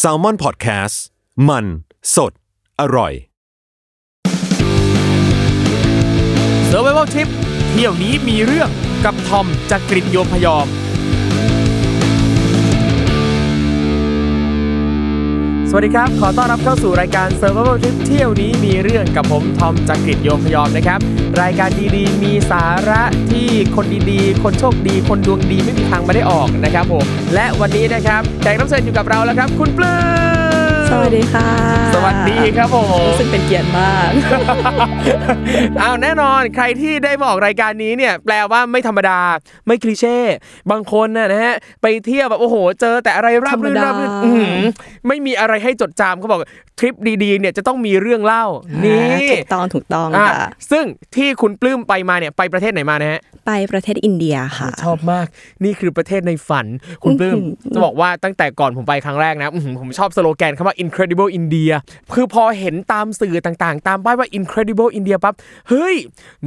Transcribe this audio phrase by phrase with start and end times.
[0.00, 0.96] s a l ม o n PODCAST
[1.48, 1.64] มัน
[2.14, 2.32] สด
[2.80, 3.12] อร่อย
[6.70, 7.28] Survival Trip
[7.70, 8.70] เที่ยวนี้มีเรื่อง
[9.04, 10.66] กับทอมจากกรีฑโยมพยอม
[15.78, 20.98] วัสดีครับ ขอต้อนรับเข้าสู่รายการ Survival Trip เที่ยวนี้มีเรื่องกับผมทอมจากกริดโยมพยอมนะครับ
[21.40, 27.04] รายการดีๆ มีสาระที่คนดีๆ คนโชคดี คนดวงดีไม่มีทางมาได้ออกนะครับผม
[27.34, 29.96] และวันนี้นะครับแขกรับเชิญอยู่กับเราแล้วครับ คุณปลื้
[30.44, 30.45] ม
[30.90, 31.48] สวัสดีค่ะ
[31.94, 34.10] สวัสดีครับผมรู้สึกเป็นเกียรติมาก
[35.82, 39.18] อ้าวแน่นอนใครที่ได้มาออกรายการนี้เนี่ยแปลว่าไม่ธรรมดา
[39.66, 40.18] ไม่คลีเช่
[40.70, 44.58] บางคนน่ะนะฮะไปเที่ยวแบบโอ้โห เจอแต่อะไรราบรื่นธรรมดาราบรื่นอื้อหือ
[45.08, 46.40] ไม่มีอะไรให้จดจำเขาบอก
[46.78, 48.44] ทริปดีๆเนี่ยจะต้องมีเรื่องเล่า
[48.84, 50.84] นี่ถูกต้องถูกต้องอะค่ะซึ่ง
[51.16, 55.26] ที่คุณปลื้มไปมาเนี่ยไปประเทศไหนมานะฮะไปประเทศอินเดียค่ะ ชอบมาก
[55.64, 56.66] นี่คือประเทศในฝัน
[57.02, 61.74] คุณปลื้มอื้อหือจะบอกว่าตั้งแต่ก่อนผมไปครั้งแรกนะอื้อหือผมชอบสโลแกนคำว่า incredible India
[62.14, 65.34] คือพอเห็นตามสื่อต่างๆ ตามป้ายว่า incredible India ปั๊บ
[65.68, 65.96] เฮ้ย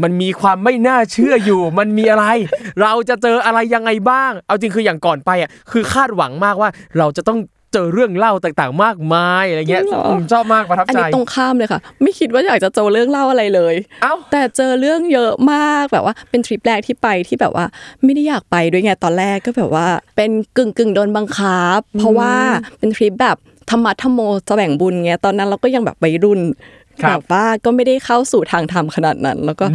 [0.01, 2.25] มันมีความไม่น่าเชื่ออยู่ มันมีอะไร
[2.81, 7.39] เราจะเจออะไรยังไงบ้าง เอาจริงคืออย่างก่อนไปอะคือคาดหวังมากว่าเราจะต้อง
[7.73, 17.65] เจอเรื่องเล่าต่างๆ มากมายอะไรเงี้ยจริงเหรอผมชอบมากประทับอันใจนี้ตรงข้ามเลยค่ะ ไม่คิดว่าอยากจะเจอเรื่องเล่าอะไรเลย เอ้า แต่เจอเรื่องเยอะมากแบบว่าเป็นทริปแรกที่ไปที่แบบว่า
[18.03, 22.33] ไม่ได้อยากไปด้วยไงตอนแรกก็แบบว่า เป็นกึ่งกึ่งๆโดนบังคับ เพราะว่า
[22.79, 23.37] เป็นทริปแบบ
[23.69, 26.39] ธรรมะธรรมโมแสวงบุญไงตอนนั้นเราก็ยังแบบวัยรุ่น
[27.03, 29.65] ครับแบบว่าก็ไม่ได้เข้าสู่ทางธรรมขนาดนั้น แล้วก็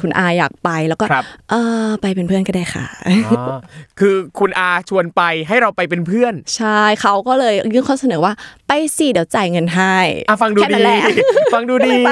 [0.00, 1.54] คุณอาอยากไปแล้วก็ครับเอ
[1.86, 2.86] อไปเป็นเพื่อนก็ได้ค่ะ
[3.26, 3.56] อ๋อ
[4.00, 8.32] คือคุณอาชวนไปให้เราไปเป็นเพื่อน ใช่เขาก็เลยยื่นข้อเสนอว่า
[8.68, 9.96] ไปสิเดี๋ยวจ่ายเงินให้
[10.28, 11.00] อะฟังดูแค่ดีนั้นแหละ
[11.54, 12.10] ฟังดูดีไป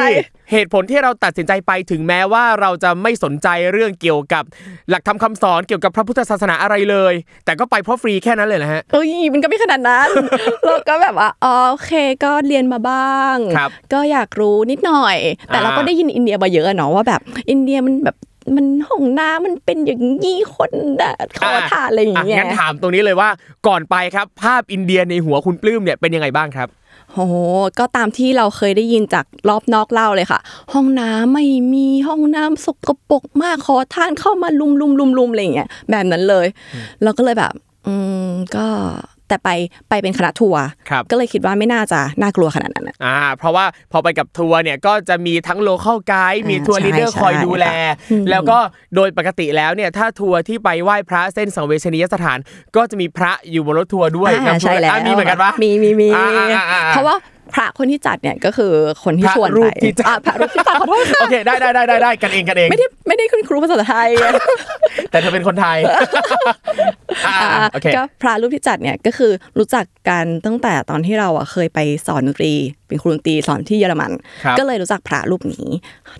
[0.52, 4.44] เหตุผลที่เราตัดสินใจไปถึงแม้ว่าเราจะไม่สนใจเรื่องเกี่ยวกับ
[4.90, 7.14] หลักธรรมคำสอนเกี่ยวกับพระพุทธศาสนาอะไรเลย
[7.44, 10.08] แต่ก็ไปเพราะฟรีแค่นั้นเลยนะฮะเอ้ยมันก็ไม่ขนาดนั้น
[10.64, 11.92] เราก็แบบว่าอ๋อโอเค
[12.24, 17.20] ก็เรียนมาบ้างครับก็อยากรู้นิดหน่อย แต่เราก็อ่าได้ยินอินเดียมาเยอะอะเนาะว่าแบบ
[17.50, 18.16] อินเดียมันแบบ
[18.56, 23.28] มันห้องน้ำมันเป็นอย่างนี้คนด่าขอทานอะไรอย่างเงี้ยงั้นถามตรงนี้เลยว่า
[23.66, 26.68] ก่อนไปครับ ภาพอินเดียในหัวคุณปลื้มเนี่ยเป็นยังไงบ้างครับ
[27.14, 27.34] โอ้โห
[27.78, 30.40] ก็ตามที่เราเคยได้ยินจากรอบนอกเล่าเลยค่ะ
[30.72, 36.46] ห้องน้ำไม่มีห้องน้ำสกปรกมากขอทานเข้ามาลุมลุมลุมลุมอะไรอย่างเงี้ยแบบนั้นเลย
[37.02, 37.52] เราก็เลยแบบ
[37.86, 38.66] อืมก็
[39.32, 39.52] แต่ไป
[39.90, 48.58] ไปเป็นคณะทัวร์ครับก็เลยคิดว่าไม่น่าจะน่ากลัวขนาดนั้นนะอ่าเพราะว่าพอไปกับทัวร์เนี่ยก็จะมีทั้ง local guide มีอ่าทัวร์ใช่ลีดเดอร์ใช่คอยดูแลค่ะอืมแล้วก็
[48.94, 52.38] โดยปกติแล้วเนี่ยถ้าทัวร์ที่ไปไหว้พระเส้นสังเวชนียสถาน
[52.76, 57.16] ก็จะมีพระอยู่บนรถทัวร์ด้วยอ่านำทัวร์ใช่แล้วอะมีเหมือนกันปะมีมีมีอ่าอ่าอ่าอ่าเพราะว่า
[57.54, 58.72] พระคนที่จัดเนี่ยก็คือ
[59.04, 64.08] คนที่พระชวนรูไปปที่จัดอะพระรูปที่จัดขอโทษค่ะโอเคได้ได้ได้ได้ได้กันเองกันเองไม่ได้ไม่ได้คุณครูภาษาไทย
[65.10, 65.78] แต่เธอเป็นคนไทย
[67.26, 72.52] อ่าอ่าโอเคก็พระรูปที่จัดเนี่ยก็คือรู้จักกันตั้งแต่ตอนที่เราอะเคยไปสอนดนตรี
[72.88, 74.12] เป็นครูดนตรีสอนที่เยอรมัน
[74.44, 75.66] ครับก็เลยรู้จักพระรูปนี้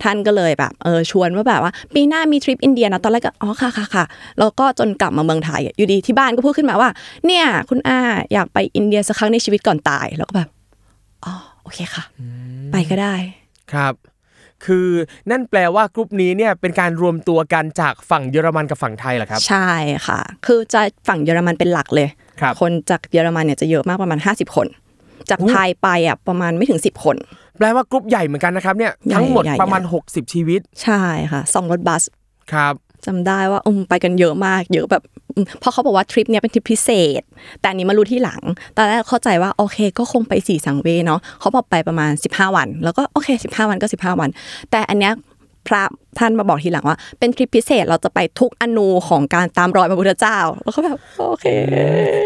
[0.03, 4.05] ท่านก็เลยแบบเออชวนว่าแบบว่า ปีหน้ามีทริปอินเดียนะตอนแรกก็อ๋อค่ะค่ะค่ะ
[4.39, 6.89] แล้วก็จนกลับมาเมืองไทยอะอยู่ดีที่บ้านก็พูดขึ้นมาว่า
[7.25, 7.99] เนี่ยคุณอา
[8.33, 10.49] อยากไปอินเดียสักครั้งในชีวิตก่อนตายแล้วก็แบบ
[11.23, 12.03] อ๋อโอเคค่ะ
[12.71, 13.15] ไปก็ได้
[13.73, 13.93] ครับ
[14.65, 14.89] คือ
[15.31, 19.69] นั่นแปลว่ากรุ๊ปนี้เนี่ยเป็นการรวมตัวกันจากฝั่งเยอรมันกับฝั่งไทยเหรอครับ ใช่
[20.07, 22.07] ค่ะ คือจะฝั่งเยอรมันเป็นหลักเลย
[22.41, 24.67] ครับคนจากเยอรมันเนี่ยจะเยอะมากประมาณ 50 คน
[25.29, 27.15] จากโอ้ไทยไปอะประมาณไม่ถึง 10 คน
[27.57, 29.91] แปลว่ากรุ๊ปใหญ่เหมือนกันนะครับเนี่ยใหญ่ทั้งหมดใหญ่ประมาณใหญ่
[30.25, 31.01] 60 ชีวิต ใช่
[31.31, 32.03] ค่ะสองรถบัส
[32.53, 32.73] ครับ
[33.05, 35.12] จำได้ว่าอืมไปกันเยอะมาก เยอะแบบอืม
[35.59, 36.89] เพราะเขาบอกว่าทริปเนี้ยเป็นทริปพิเศ
[37.19, 37.21] ษ
[37.59, 38.41] แต่อันนี้มารู้ที่หลัง
[38.77, 44.29] ตอนแรกเข้าใจว่าโอเค ก็คงไปสี่สังเวยเนาะเขาบอกไปประมาณ 15 วัน แล้วก็โอเค 15 วันก็ 15 วัน
[44.71, 45.13] แต่อันเนี้ย
[45.67, 45.83] พระ
[46.19, 51.45] ท่านมาบอกทีหลังว่า เป็นทริปพิเศษเราจะไปทุกอนูของการตามรอยพระพุทธเจ้าแล้วก็แบบโอเค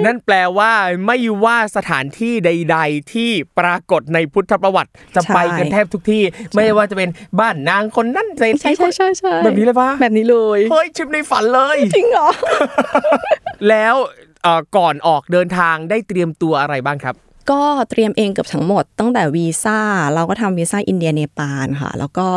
[0.06, 0.72] นั่นแปลว่า
[1.06, 3.30] ไม่ว่าสถานที่ใด ๆ ที่
[3.60, 6.24] ปรากฏในพุทธประวัติจะใช่ไปกันแทบทุกที่
[6.56, 12.30] ไม่ว่าจะเป็นบ้านนางคนนั้นเศรษฐีใช่ใช่ใช่ใช่แบบนี้เลยปะแบบนี้เลยเฮ้ยทริปในฝันเลยจริงเหรอ
[13.70, 13.96] แล้ว
[14.44, 17.16] เอ่อก่อนออกเดินทางได้เตรียมตัวอะไรบ้างครับ
[17.52, 19.80] ก็เตรียมเองเกือบทั้งหมดตั้งแต่วีซ่า
[20.14, 22.28] เราก็ทำวีซ่าอินเดียเนปาลค่ะ แล้วก็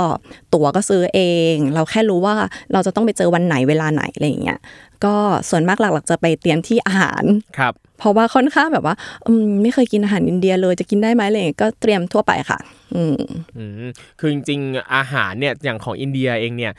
[0.55, 1.21] ตั๋วก็ซื้อเอ
[1.53, 2.35] ง เราแค่รู้ว่า
[2.73, 4.59] เราจะต้องไปเจอวันไหนเวลาไหนอะไรอย่างเงี้ย
[5.05, 5.15] ก็
[5.51, 7.25] ส่วนมากหลักๆจะไปเตรียมที่อาหาร
[7.59, 8.95] ครับ เพราะว่าค่อนข้างแบบว่า
[9.27, 12.59] อืมไม่เคยกินอาหารอินเดียเลยจะกินได้ไหมอะไรอย่างเงี้ยก็เตรียมทั่วไปค่ะ
[12.95, 13.19] อืม
[13.57, 16.73] อืมคือจริงๆอาหารเนี่ยอย่างของอินเดียเองเนี่ย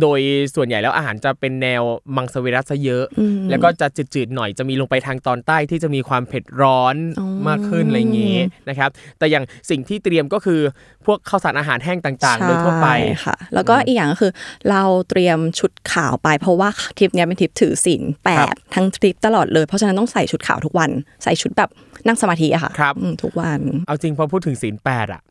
[0.00, 0.20] โดย
[0.54, 1.82] ส่วนใหญ่แล้วอาหารจะเป็นแนว
[2.16, 8.38] มังสวิรัตซะเยอะอืมแล้วก็จะจืดๆหน่อยจะมีลงไปทางตอนใต้ที่จะมีความเผ็ดร้อนอ๋อมากขึ้นอะไรอย่างงี้
[8.68, 10.60] นะครับ แต่อย่างสิ่งที่เตรียมก็คือ
[11.06, 14.32] พวกข้าวสารอาหารแห้งต่างๆโดยทั่วไปใช่ค่ะ แล้วก็อีกอย่างก็คือ
[14.70, 16.68] เราเตรียมชุดขาวไป เพราะว่า
[16.98, 20.90] ทริปเนี้ยเป็นทริปถือศีลแปครัดบทั้งทริปตลอดเลยเพราะฉะนั้นต้องใส่ชุดขาวทุกวัน
[21.22, 21.70] ใส่ชุดแบบ
[22.06, 25.22] นั่งสมาธิอะค่ะครับอืมทุกวัน เอาจริงพอพูดถึงศีลแปดอะ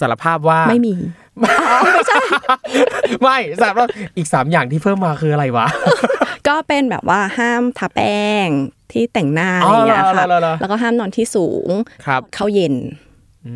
[0.00, 0.94] สารภาพว่าไม่มี
[3.22, 5.66] ไม่สารภาพอีกสามอย่างที่เพิ่มมาคืออะไรวะ
[6.48, 8.48] ก็เป็นแบบว่าห้ามทาแป้ง
[8.92, 11.70] ที่แต่งหน้าอะไรอย่างเงี้ยอ๋อค่ะเหรอเหรอเหรอแล้วก็ห้ามนอนที่สูง
[12.06, 12.74] ครับเข้าเย็น
[13.46, 13.54] อื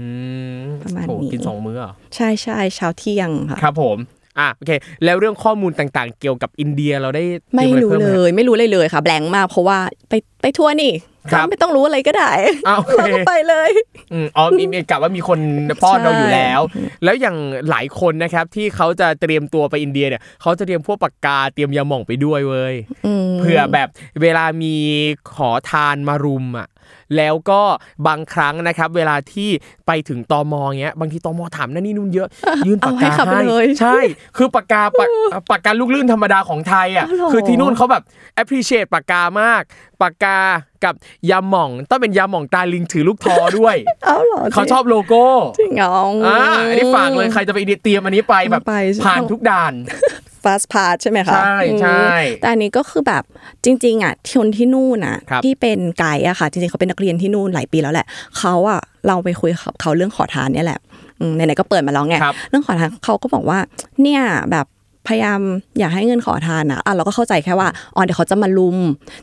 [0.59, 3.97] มประมาณโหนี้กินสองมื้อเหรอใช่ใช่เช้าเที่ยงค่ะครับผม
[4.39, 4.71] อะโอเค
[5.05, 7.25] แล้วเรื่องข้อมูลต่างๆ เกี่ยวกับอินเดียเราได้
[7.55, 10.13] ไม่ตยอะรู้พิ่เลหยไม่รู้เลยเลยค่ะ แบงค์มากเพราะว่าไป
[10.43, 10.93] ไปทัวร์นี่
[11.33, 12.33] ครับก็ไม่ต้องรู้อะไรก็ได้
[12.69, 13.71] อ้าวโอเคเราก็ไปเลย
[14.13, 15.39] อืมอ๋อมีมีกะว่ามีคน
[15.83, 17.37] ป้อนเราอยู่แล้วใช่แล้วอย่าง
[17.71, 22.75] หลายคนนะครับที่เขาจะเตรียมตัวไปอินเดียเนี่ยเขาจะเตรียมพวกปากกาเตรียมยาหม่องไปด้วยเว้ย
[23.27, 23.89] มเผื่อแบบ
[24.23, 24.75] เวลามี
[25.35, 26.69] ขอทานมารุมอะ
[27.17, 27.61] แล้วก็
[28.07, 29.51] บางครั้งนะครับ เวลาที่
[29.87, 32.29] ไปถึงตมเงี้ย บางทีตมถามนั่นนี่นู่นเยอะ
[32.67, 33.99] ยื่นปากเอาให้กาขับให้เลยใช่
[34.37, 35.11] คือปากกาปาก
[35.51, 38.03] ปากกาลูกลื่นธรรมดาของไทยอะอ๋อเหรอคือที่นู่นเขาแบบ
[38.41, 39.63] appreciate ปากกามาก
[40.03, 40.39] ปากกา
[40.85, 40.95] กับ
[41.31, 45.25] ยาหม่อง ต้องเป็นยาหม่องตาลิงถือลูกทอด้วยเอาเหรอเขาชอบโลโก้
[45.59, 45.97] จริงเหรอ
[46.27, 46.39] อ่า
[46.71, 49.75] อันนี้ฝากเลยใครจะไปอินเดียเตรียมอันนี้ไปแบบไปใช่ไหมผ่านทุกด่าน
[50.45, 53.23] fast pass ใช่ไหมคะใช่ใช่อืมแต่อันนี้ก็คือแบบ
[53.65, 58.07] จริง ๆอะคนที่นู่นอะครับที่เป็นไกด์อะค่ะ จริงๆเขาเป็นนักเรียนที่นู่นหลายปีแล้วแหละ
[58.39, 60.81] เขาอะเราไปคุยกับเขาเรื่องขอทานเนี่ยแหละ
[61.21, 63.59] อืมไหนๆก็เปิดมาแล้วไงครับเรื่องขอทานเขาก็บอกว่า
[64.03, 64.67] เนี่ยแบบ
[65.07, 65.41] พยายาม
[65.79, 68.77] อยากให้เงินขอทานนะอะเราก็เข้าใจแค่ว่าอ๋อเดี๋ยวเขาจะมาลุม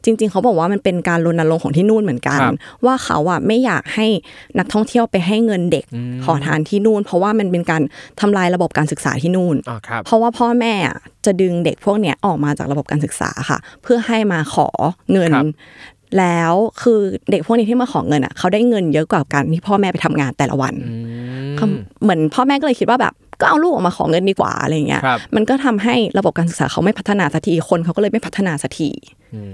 [0.03, 2.53] จริง ๆ เขาบอกว่ามันเป็นการรณรงค์ของที่นู่นเหมือนกันครับ
[2.85, 4.07] ว่าเขาอะไม่อยากให้
[4.57, 5.85] นักท่องเที่ยวไปให้เงินเด็ก
[6.25, 7.81] ขอทานที่นู่น เพราะว่ามันเป็นการ
[8.19, 14.67] ทำลายระบบการศึกษาที่นู่นอ๋อครับเพราะว่าพ่อแม่อะจะดึงเด็กพวกเนี้ยออกมาจากระบบการศึกษาค่ะ เพื่อให้มาขอ
[15.11, 15.47] เงินครับ
[16.19, 16.99] แล้วคือ
[17.31, 20.95] เด็กพวกนี้ที่มาขอเงินอะเขาได้เงินเยอะกว่าการที่พ่อแม่ไปทำงานแต่ละวันอื
[21.49, 21.67] มเขา
[22.03, 28.89] เหมือนพ่อแม่ก็เลยคิดว่าแบบ ก็เอาลูกออกมาขอเงินดีกว่าอะไรเงี้ยครับมันก็ทำให้ระบบการศึกษาเขาไม่พัฒนาสักทีคนเขาก็เลยไม่พัฒนาสักที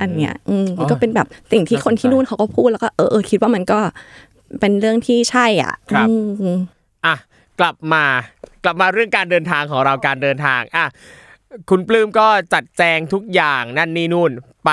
[0.01, 3.79] อันเนี้ยอืมมันก็เป็นแบบสิ่งที่คนที่นู่นเขาก็พูดแล้วก็เออเออคิดว่ามันก็
[4.59, 6.13] เป็นเรื่องที่ใช่อะครับอื
[6.57, 6.59] ม
[7.05, 7.15] อะ
[7.59, 8.03] กลับมา
[8.63, 10.85] กลับมาเรื่องการเดินทางของเราการเดินทางอะ
[11.69, 14.31] คุณปลื้มก็จัดแจงทุกอย่างนั่นนี่นู่น
[14.65, 14.71] ไป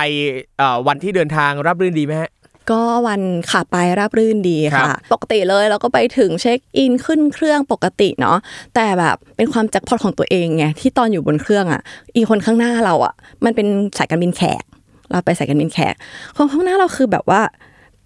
[0.58, 2.30] เอ่อวันที่เดินทางรับรื่นดีไหมฮะ
[2.70, 8.38] ก็วันขับไปราบรื่นดีครัค่ะบปกติเลยเราก็ไปถึงเช็คอินขึ้นเครื่องปกติเนาะ
[8.74, 11.80] แต่แบบเป็นความแจ็คพอตของตัวเองไงที่ตอนอยู่บนเครื่องอะ
[12.16, 13.14] อีกคนข้างหน้าเราอะ
[13.44, 13.66] มันเป็น
[13.98, 14.62] สายการบินแขก
[15.10, 15.94] เราไปสายการบินแขก
[16.36, 17.40] คนข้างหน้าเราคือแบบว่า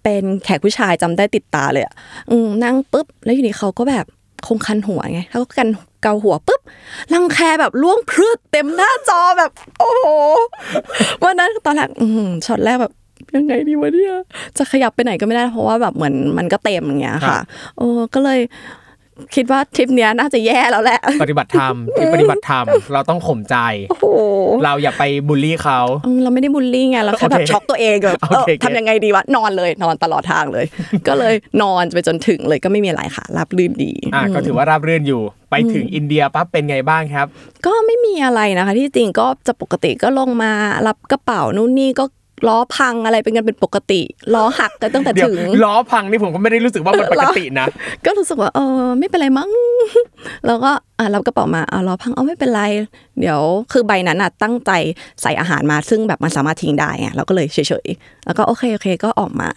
[0.03, 1.93] เป็นแขกผู้ชายจำได้ติดตาเลยอะ
[2.31, 4.05] อืมนั่งปุ๊บ แล้วอยู่ดีเขาก็แบบ
[4.47, 5.69] คงคันหัวไงแล้วก็กัน
[6.03, 6.61] เกาหัวปุ๊บ
[7.13, 10.05] รังแคแบบล่วงพรึดเต็มหน้าจอแบบ โอ้โห
[11.23, 12.93] วันนั้นตอนแรกอืมช็อตแรกแบบ
[13.35, 14.13] ยังไงดีวะเนี่ย
[14.57, 17.43] จะขยับไปไหนก็ไม่ได้เพราะว่าแบบเหมือนมันก็เต็มอย่างเงี้ยครัค่ะบ
[17.77, 18.39] โอ้ก็เลย
[19.35, 23.57] คิดว่าทริปเนี้ยน่าจะแย่แล้วแหละ ปฏิบัติธรรมที่ปฏิบัติธรรมเราต้องข่มใจ
[23.89, 24.05] โอ้โห
[24.63, 30.65] เราอย่าไปบูลลี่เขาอืมเราไม่ได้บูลลี่ไงเราแค่แบโอบเคช็อกตัวเองแบบโอเออเคทำยังไงดีวะนอนเลยนอนตลอดทางเลย
[31.07, 35.21] ก็เลยนอนไปจนถึงเลยก็ไม่มีอะไรค่ะรับลื่นดีอะก็ถือว่าราบรื่นอยู่
[35.51, 37.27] ไปถึงอินเดียปั๊บเป็นไงบ้างครับ
[37.65, 40.51] ก็ไม่มีอะไรนะคะ ที่จริงก็จะปกติก็ลงมา
[40.87, 42.05] รับกระเป๋านู่นนี่ก็
[42.47, 44.01] ล้อพังอะไรเป็นกันเป็นปกติ
[44.35, 47.67] ล้อหักกันตั้งแต่เดี๋ยวถึงล้อพังนี่ผมก็ไม่ได้รู้สึกว่ามันปกตินะ
[48.05, 49.49] ก็รู้สึกว่าเออไม่เป็นไรมั้ง
[50.47, 52.61] แล้วก็อะรับกระเป๋ามาอะล้อพังเอาไม่เป็นไร
[53.19, 53.41] เดี๋ยว
[53.71, 54.71] คือใบนั้นอะตั้งใจ
[55.21, 59.49] ใส่อาหารมาซึ่งแบบมันสามารถทิ้งได้ไงเราก็เลยเฉยๆแล้วก็โอเคโอเคก็ออกมา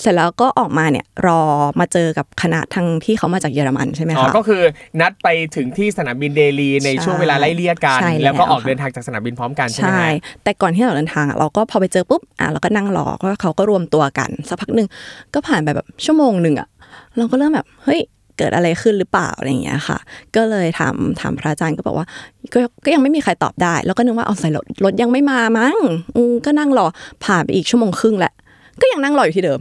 [0.00, 1.42] เสร็จแล้วก็ออกมาเนี่ยรอ
[1.80, 4.62] มาเจอกับคณะทางที่เขามาจากเยอรมันใช่ไหมอ๋อคะก็คือ
[5.00, 14.88] นัดไปถึงที่สนามบินเดลีในใช่ช่วงเวลาไล่เลี่ยกันใช่แล้วแล้วก็ออกค่ะเดินทางจากสนามบินพร้อมกันใช่ไหมใช่ฮะแต่ก่อนที่เราเดินทางอะเราก็พอไปเจอปุ๊บอะเราก็นั่งรอก็เขาก็รวมตัวกันสักพักหนึ่ง
[15.34, 16.68] ก็ผ่านไปแบบชั่วโมงหนึ่งอะ
[17.16, 18.00] เราก็เริ่มแบบเฮ้ย
[18.38, 19.98] เกิดอะไรขึ้นหรือเปล่าอะไรอย่างเงี้ยค่ะ
[20.36, 22.06] ก็เลยถามถามพระอาจารย์ก็บอกว่า
[22.52, 25.76] ก็ก็ยังไม่มีใครตอบได้ แล้วก็นึกว่าเอาใส่รถรถยังไม่มามั้ง
[26.16, 26.86] อืมก็นั่งรอ
[27.24, 28.32] ผ่านไปอีกชั่วโมงครึ่งแหละ
[28.80, 29.60] ก็ยังนั่งรออยู่ที่เดิม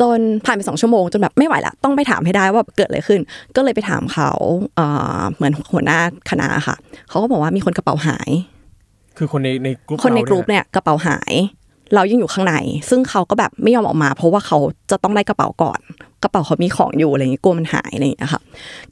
[0.00, 3.20] จนผ่านไปสองชั่วโมงจนแบบไม่ไหวละต้องไปถามให้ได้ว่าเกิดอะไรขึ้น
[3.56, 4.30] ก็เลยไปถามเขา
[4.76, 4.86] เอ่
[5.18, 5.98] อเหมือนหัวหน้า
[6.30, 6.76] คณะค่ะ
[7.08, 8.30] เขาก็บอกว่ามีคนกระเป๋าหาย
[9.18, 11.32] คือคนในในกลุ่มคนในเรากรุ๊ปเนี่ยกระเป๋าหาย
[11.94, 12.54] เรายังอยู่ข้างใน
[12.90, 14.58] ซึ่งเขาก็แบบไม่ยอมออกมา เพราะว่าเขา
[14.90, 15.80] จะต้องได้กระเป๋าก่อน
[16.22, 18.42] กระเป๋าเขามีของอยู่อะไรอย่างเงี้ยกลัวมันหายอะไรอย่างเงี้ยค่ะ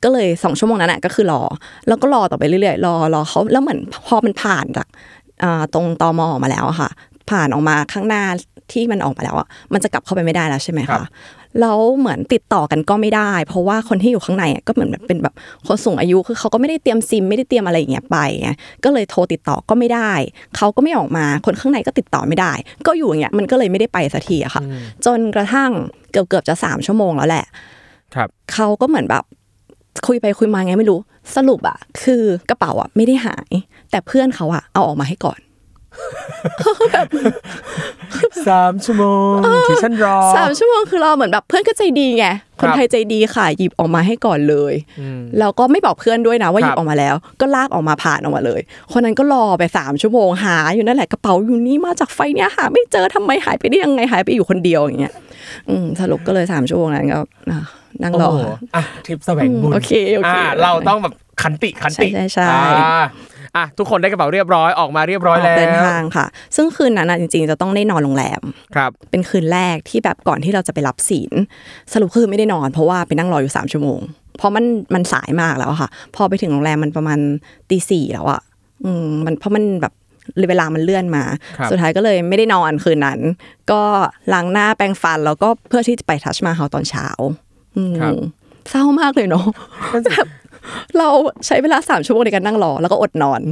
[0.02, 1.42] ก็เลยสองชั่วโมงนั้นน่ะก็คือรอ
[1.88, 4.86] แล้วก็รอต่อไปเรื่อยๆรอรอเขาแล้วเหมือนพอมันผ่านจาก
[5.74, 6.90] ตรงตอมออกมาแล้วอะค่ะ
[7.30, 8.24] ผ่านออกมาข้างหน้า
[8.72, 11.08] ที่มันออกมาแล้วอะมันจะกลับเข้าไปไม่ได้แล้วใช่ไหมครัคะบ
[11.60, 15.34] แล้วเหมือนติดต่อกันก็ไม่ได้ เพราะว่าคนที่อยู่ข้างในอะก็เหมือนแบบเป็นแบบ
[15.66, 18.50] คนสูงอายุคือเขาก็ไม่ได้เตรียมซิมไม่ได้เตรียมอะไรอย่างเงี้ยไปไง
[18.84, 20.12] ก็เลยโทรติดต่อก็ไม่ได้
[20.56, 22.52] เขาก็ไม่ออกมาคนข้างในก็ติดต่อไม่ได้
[22.86, 24.62] ก็อยู่อย่างเงี้ยมันก็เลยไม่ได้ไปสักทีอะค่ะ
[25.06, 25.70] จนกระทั่ง
[26.12, 27.44] เกือบเกือบๆจะสามชั่วโมงแล้วแหละ
[28.14, 29.24] ครับเขาก็เหมือนแบบ
[30.06, 30.98] คุยไปคุยมาไงไม่รู้
[31.36, 33.50] สรุปอะคือกระเป๋าอะไม่ได้หาย
[33.90, 35.38] แต่เพื่อนเขาอะเอาออกมาให้ก่อน
[38.48, 39.34] สามชั่วโมง
[39.68, 42.26] ที่ฉันรอสามชั่วโมงคือเราเหมือนแบบเพื่อนก็ใจดีไง
[42.60, 44.74] คครับนไทยใจดีค่ะหยิบออกมาให้ก่อนเลย
[45.38, 48.60] แล้วก็ไม่บอกเพื่อนด้วยนะว่าหยิครับบออกมาแล้ว ก็ลากออกมาผ่านออกมาเลย
[48.92, 55.14] คนนั้นก็รอไปสามชั่วโมงหาอยู่นั่นแหละกระเป๋าอยู่นี่มาจากไฟเนี้ยหาไม่เจอทำไมหายไปได้ยังไงหายไปอยู่คนเดียวอย่างเงี้ย
[55.68, 57.18] อืมสรุปก็เลยสามชั่วโมงนั้นก็
[57.50, 57.58] อะ
[58.02, 58.40] นั่งรอโอ้โห
[58.76, 62.92] อะทริปแสวงบุญโอเคโอเคอ่าเราต้องแบบขันติขันติใช่ใช่ใช่
[63.56, 66.26] อ่าอะทุกคนได้กระเป๋าเรียบร้อยออกมาเรียบร้อยออกแล้วเดินทางค่ะ
[66.56, 68.42] ซึ่งคืนนั้นนะจริง ๆ จะต้องได้นอนโรงแรม
[68.74, 71.32] ครับเป็นคืนแรกที่แบบก่อนที่เราจะไปรับศีล
[71.92, 74.00] สรุปคือไม่ได้นอน เพราะว่าไปนั่งรออยู่สามชั่วโมง
[74.38, 74.64] เพราะมัน
[74.94, 77.18] มันสายมากแล้วอะค่ะ พอไปถึงโรงแรมมันประมาณ
[77.70, 78.40] ตีสี่แล้วอะ
[78.84, 79.92] อืมมันเพราะมันแบบ
[80.48, 81.24] เวลามันเลื่อนมา
[81.58, 83.18] ครับสุดท้ายก็เลยไม่ได้นอนคืนนั้น
[83.70, 83.82] ก็
[84.32, 87.06] ล้างหน้าแปรงฟันแล้วก็เพื่อที่จะไปทัชมาฮาลตอนเช้า
[87.76, 88.14] อืมครับ
[88.70, 89.44] เศร้ามากเลยเนาะ
[90.12, 90.26] แบบ
[90.98, 91.08] เรา
[91.46, 93.42] ใช้เวลาสามชั่วโมงในการนั่งรอแล้วก็อดนอน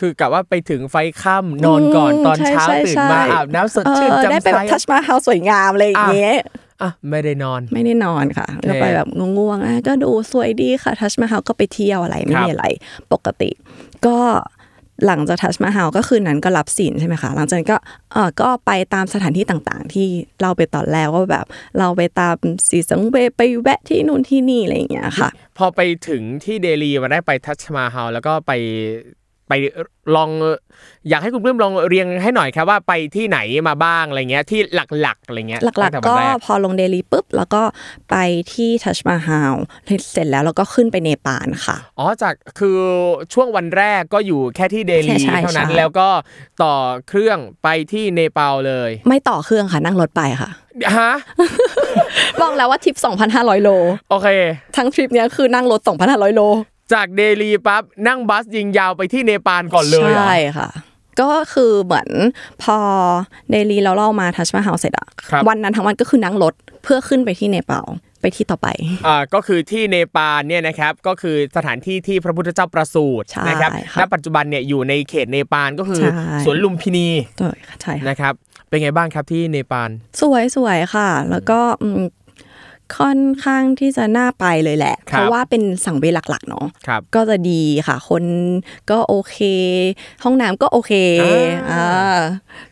[0.00, 6.34] คือกะว่าไปถึงไฟค่ำนอนก่อนอืมตอนเช้าใช่ตื่นใช่มาใช่อาบน้ำสดเอชื่นอได้จำไปใสแบบทัชมาฮาลสวยงามอะไรอย่างเงี้ย
[6.82, 9.08] อะไม่ได้นอนไม่ได้นอนค่ะก็ไปแบบ
[9.38, 12.66] ง่วงๆอะก็ดูสวยดีค่ะทัชมาฮาลก็ไปเที่ยวอะไรไม่ครับมีอะไร
[13.12, 13.50] ปกติ
[14.06, 14.18] ก็
[15.06, 17.76] หลังจากทัชมาฮาลก็คืนนั้นก็รับศีลใช่ไหมคะ หลังจากนั้นก็
[18.12, 20.06] เออก็ไปตามสถานที่ต่างๆ ที่
[20.42, 21.46] เราไปตอนแรกว่าแบบ
[21.78, 22.36] เราไปตาม
[22.68, 28.52] สีสังเวไปแวะที่นู่นที่นี่อะไรอย่างเงี้ยค่ะ พอไปถึงที่เดลีมาได้ไปทัชมาฮาลแล้วก็ไป
[29.48, 29.52] ไป
[30.16, 30.30] ลอง
[31.08, 33.38] อยากให้คุณเพิ่มลองเรียงให้หน่อยครับว่าไปที่ไหน
[33.68, 37.62] มาบ้างอะไรเงี้ยที่หลักๆอะไรเงี้ยหลักตั้งแต่ๆก็วันแรพอลงเดลีปุ๊บ แล้วก็
[38.10, 38.16] ไป
[38.52, 39.54] ที่ทัชมาฮาล
[40.12, 42.78] เสร็จแล้วแล้วก็ขึ้นไปเนปาลค่ะอ๋อจากคือ
[43.32, 46.08] ช่วงวันแรกก็อยู่แค่ที่เดลีใช่ใช่เท่านั้นใช่แล้วก็
[46.62, 46.74] ต่อ
[47.08, 50.50] เครื่องไปที่เนปาลเลย ไม่ต่อเครื่องค่ะนั่งรถไปค่ะ
[50.98, 51.12] ฮะ
[52.40, 52.96] บอกแล้วว่าทริป
[53.30, 53.70] 2,500 โล
[54.10, 54.28] โอเค
[54.76, 56.42] ทั้งทริปเนี้ยคือนั่งรถ 2,500 โล
[56.92, 60.68] จากเดลีปั๊บนั่งบัสยิงยาวไปที่เนปาลก่อนเลยเหรอใช่ค่ะ
[61.20, 62.08] ก็คือเหมือน
[62.62, 62.78] พอ
[63.50, 67.86] เดลีเราเล่ามาทัชมาฮาลเสร็จอะครับวันนั้นทั้งวันก็คือนั่งรถเพื่อขึ้นไปที่เนปาล
[68.20, 68.68] ไปที่ต่อไป
[69.06, 78.32] อ่าก็คือที่เนปาลเนี่ยนะครับก็คือสถานที่ที่พระพุทธเจ้าประสูติใช่นะครับค่ะณปัจจุบันเนี่ยอยู่ในเขตเนปาลก็คือใช่สวนลุมพินีใช่ค่ะใช่ค่ะนะครับ
[78.68, 79.90] เป็นไงบ้างครับที่เนปาล
[80.20, 82.00] สวยสวยค่ะ แล้วก็อืม
[82.98, 88.24] ค่อนข้างที่จะน่าไปเลยแหละ เพราะว่าเป็นสังเวยหลักๆเนาะครับก็จะดีค่ะ คน
[88.90, 89.38] ก็โอเค
[90.24, 92.18] ห้องน้ำก็โอเคอ่าอ่า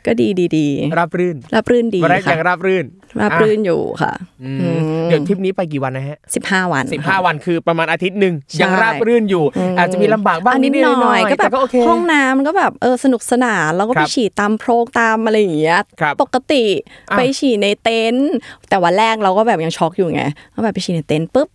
[0.07, 0.69] ก็ดีดีดี
[0.99, 2.87] ราบรื่น รับรื่นดีวันแรกค่ะยังราบรื่น
[3.23, 4.13] รับรื่นอยู่ค่ะ
[4.45, 4.79] อืม
[5.09, 9.45] เดี๋ยวทริปนี้ไปกี่วันนะฮะสิบห้าวันสิบห้าค่ะวันคือประมาณอาทิตย์หนึ่งใช่ยังราบรื่นอยู่
[9.79, 16.65] อาจจะมีลำบากบ้างอันนินิดดๆหหน่น่ออยยๆก็แบบแต่ก็โอเคห้องน้ำมันก็แบบเออสนุกสนานแล้วก็คไปรับฉี่ตามโพรงตามอะไรอย่างเงี้ยครับปกติ
[17.11, 18.33] อะไปฉี่ในเต็นท์
[18.69, 20.23] แต่วันแรกเราก็แบบยังช็อกอยู่ไง
[20.55, 21.49] ก็แบบไปฉี่ในเต็นท์ปุ๊บ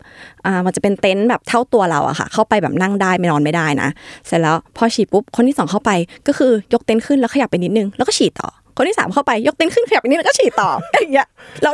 [0.46, 3.90] อ่ามันจะเป็นเต็นท์แบบเท่าตัวเราอะค่ะ เข้าไปแบบนั่งได้ไม่นอนไม่ได้นะ
[4.28, 5.92] เสร็จแล้วพอฉี่ปุ๊บคนที่สองเข้าไป
[6.28, 10.70] ก็คือยกเต็นท์ขึ้นแล้วขยับไปนิดนึงแล้วก็ฉี่ต่อ คนที่สามเข้าไปยกเต็นท์ขึ้นขยับไปนิดนึงแล้วก็ฉี่ต่อ
[11.02, 11.28] อย่างเงี้ย
[11.64, 11.74] แล้ว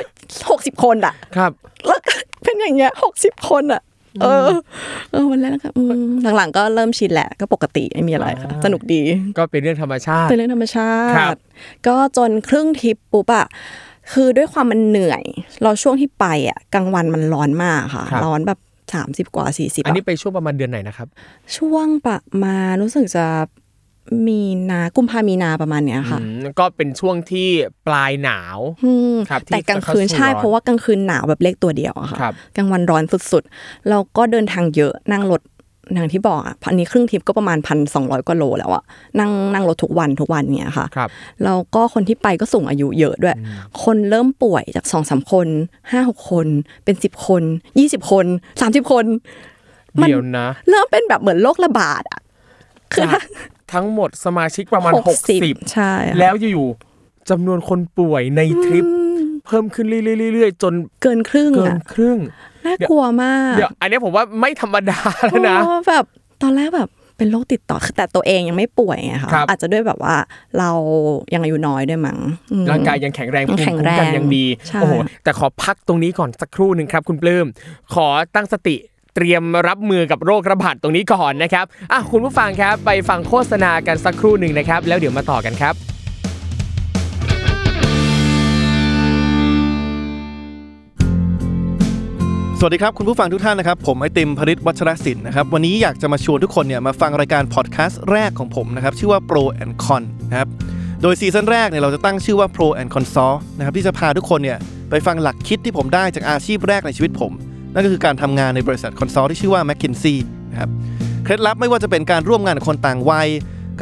[0.50, 1.52] หกสิบคนอะครับ
[1.88, 2.14] แล้วก็
[2.44, 3.82] เป็นอย่างเงี้ยหกสิบคนอะ
[4.22, 4.50] เออ
[5.12, 9.02] เออวันแรกก็อืมหลังๆก็เริ่มชินแหละก็ปกติไม่มีอะไรค่ะสนุกดี
[9.38, 11.42] ก็เป็นเรื่องธรรมชาติ เป็นเรื่องธรรมชาครับติ
[11.88, 13.48] ก็จนครึ่งทริปปุ๊บอะ
[14.12, 15.24] คือด้วยความมันเหนื่อย
[15.64, 18.60] เราช่วงที่ไปอะกลางวันมันร้อนมากค่ะร้อนแบบ
[18.94, 21.08] สามสิบกว่าสี่สิบอันนี้ไปช่วงประมาณเดือนไหนนะครับ
[21.58, 23.26] ช่วงประมาณรู้สึกจะ
[24.28, 27.48] มีนากุมภามีนาประมาณเนี้ยค่ะ อืมก็เป็นช่วงที่
[27.88, 35.42] ปลายหนาว อืมครับที่แต่กลางคืนจะเข้าสู่ใช่ร้อน เพราะว่ากลางคืนหนาวแบบเลขตัวเดียวอะค่ะ ครับ กลางวันร้อนสุดๆ เราก็เดินทางเยอะนั่งรถ
[35.94, 38.84] อย่างที่บอกอะอันนี้ครึ่งทริปก็ประมาณพันสองร้อยกว่าโลแล้วอะ
[39.20, 41.10] นั่งนั่งรถทุกวันทุกวันเนี้ยค่ะครับ
[41.44, 43.36] แล้วก็คนที่ไปก็สูงอายุเยอะด้วย
[43.84, 45.48] คนเริ่มป่วยจากสองสามคน
[45.92, 46.48] ห้าหกคน
[46.84, 47.44] เป็นสิบคน
[47.80, 48.26] ยี่สิบคน
[48.62, 49.06] สามสิบคน
[50.02, 52.20] มันเดี๋ยวนะ เริ่มเป็นแบบเหมือนโรคระบาดอะ
[52.94, 53.24] คือจาก
[53.74, 58.86] ทั้งหมดสมาชิกประมาณหกสิบ60ใช่ค่ะแล้วอยู่ๆจำนวนคนป่วยในทริป
[59.48, 62.18] เพิ่มขึ้นเรื่อยๆๆจนเกินครึ่งเกินอะครึ่ง
[62.66, 66.06] น่ากลัวมากเดี๋ยวอันนี้ผมว่าไม่ธรรมดาแล้วนะโอ้แบบ
[66.42, 70.16] ตอนแรกแบบเป็นโรคติดต่อคือแต่ตัวเองยังไม่ป่วยไงคะครับอาจจะด้วยแบบว่า
[70.60, 70.70] เรา
[71.34, 72.20] ยังอายุน้อยด้วยมั้ง
[72.52, 74.94] อืมร่างกายยังแข็งแรงยังภูมิแข็งคุ้มแรงกันยังดีใช่โอ้โห
[75.24, 77.46] แต่ขอพักตรงนี้ก่อนสักครู่หนึ่งครับ คุณปลื้ม
[77.94, 78.76] ขอตั้งสติ
[79.16, 85.95] เตรียมรับมือกับโรคระบาดตรงนี้ก่อนนะครับอะคุณผู้ฟังครับไปฟังโฆษณากันสักครู่หนึ่งนะครับ แล้วเดี๋ยวมาต่อกันครับ
[92.68, 100.50] วัสดีครับ คุณผู้ฟังทุกท่านนะครับ ผมไอติมพริตวัชรศิลป์นะครับ วันนี้อยากจะมาชวนทุกคนเนี่ยมาฟังรายการพอดแคสต์แรกของผมนะครับ ชื่อว่า Pro and Con นะครับ
[101.02, 104.58] โดยซีซั่นแรกเนี่ยเราจะตั้งชื่อว่า Pro and Consult นะครับที่จะพาทุกคนเนี่ย
[104.90, 107.32] ไปฟังหลักคิดที่ผมได้จากอาชีพแรกในชีวิตผม
[107.74, 110.16] นั่นก็คือการทำงานในบริษัท consult ที่ชื่อว่า McKinsey
[110.52, 110.70] นะครับ
[111.24, 113.28] เคล็ดลับไม่ว่าจะเป็นการร่วมงานกับคนต่างวัย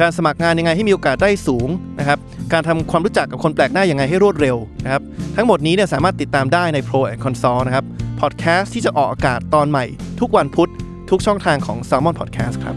[0.00, 2.18] การสมัครงานยังไงให้มีโอกาสได้สูงนะครับ
[2.52, 5.02] การทำความรู้จักกับคนแปลกหน้ายังไงให้รวดเร็วนะครับ
[5.36, 7.86] ทั้งหมดนี้เนี่ยสามารถติดตามได้ใน Pro and Consult นะครับ
[8.24, 9.84] พอดแคสต์ที่จะออกอากาศตอนใหม่
[10.20, 10.70] ทุกวันพุธ
[11.10, 12.76] ทุกช่องทางของ Salmon Podcast ครับ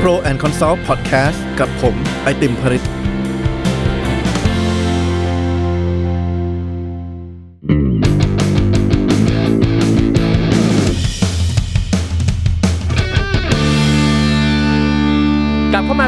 [0.00, 2.99] Pro and Consult Podcast กับผม ไอติมพริต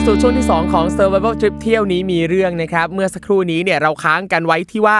[0.09, 4.99] สู่ช่วงที่ 2 ของ Survival Trip เที่ยวนี้มีเรื่องนะครับ เมื่อสักครู่นี้เนี่ยเราค้างกันไว้ที่ว่า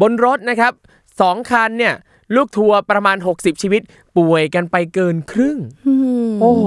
[0.00, 0.72] บนรถนะครับ
[1.20, 1.94] สองคันเนี่ย
[2.36, 3.82] ลูกทัวร์ประมาณ 60 ชีวิต
[4.18, 5.58] ป่วยกันไปเกินครึ่ง
[6.40, 6.66] โอ้โห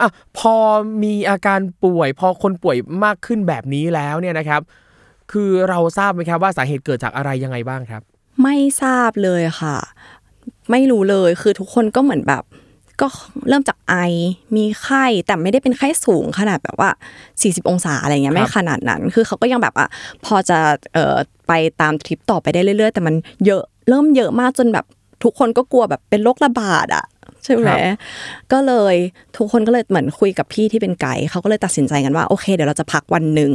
[0.00, 0.08] อะ
[0.38, 0.54] พอ
[1.02, 4.60] มีอาการป่วย พอคนป่วยมากขึ้นแบบนี้แล้วเนี่ยนะครับ
[5.32, 8.02] คือเราทราบไหมครับว่าสาเหตุเกิดจากอะไรยังไงบ้างครับ
[8.42, 9.76] ไม่ทราบเลยค่ะ
[10.70, 12.44] ไม่รู้เลยคือทุกคนก็เหมือนแบบ
[13.00, 13.06] ก็
[13.48, 13.94] เริ่มจากไอ
[14.56, 16.90] มีไข้แต่ไม่ได้เป็นไข้สูงขนาดแบบว่า
[17.28, 19.88] 40 องศาอะไรเงี้ยไม่ขนาดนั้น คือเขาก็ยังแบบอะ
[20.24, 20.58] พอจะ
[20.94, 21.16] เอ่อ
[21.48, 23.14] ไปตามทริปต่อไปได้เรื่อยๆ แต่มัน
[23.46, 24.86] เยอะเริ่มเยอะมากจนแบบ
[25.24, 27.04] ทุกคนก็กลัวแบบเป็นโรคระบาดอะ
[27.44, 27.78] ใช่ไหมครับ
[28.52, 28.96] ก็เลย
[29.36, 33.52] ทุกคนก็เลยเหมือนคุยกับพี่ที่เป็นไกด์เขาก็เลยตัดสินใจกันว่าโอเค เดี๋ยวเราจะพักวันหนึ่ง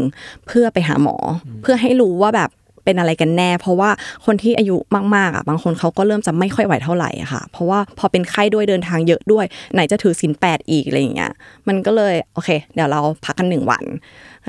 [0.47, 1.29] เพื่อไปหาหมออ
[1.61, 2.49] เพื่อให้รู้ว่าแบบ
[2.85, 3.89] เป็นอะไรกันแน่ เพราะว่า
[4.25, 4.77] คนที่อายุ
[5.15, 11.31] มากๆอะบางคนเขาก็เริ่มจะไม่ค่อยไหวเท่าไหร่ค่ะ เพราะว่าพอเป็นไข้ด้วยเดินทางเยอะด้วย ไหนจะถือศีลแปดอีกอะไรอย่างเงี้ย
[11.67, 13.83] มันก็เลยโอเค เดี๋ยวเราพักกันหนึ่งวัน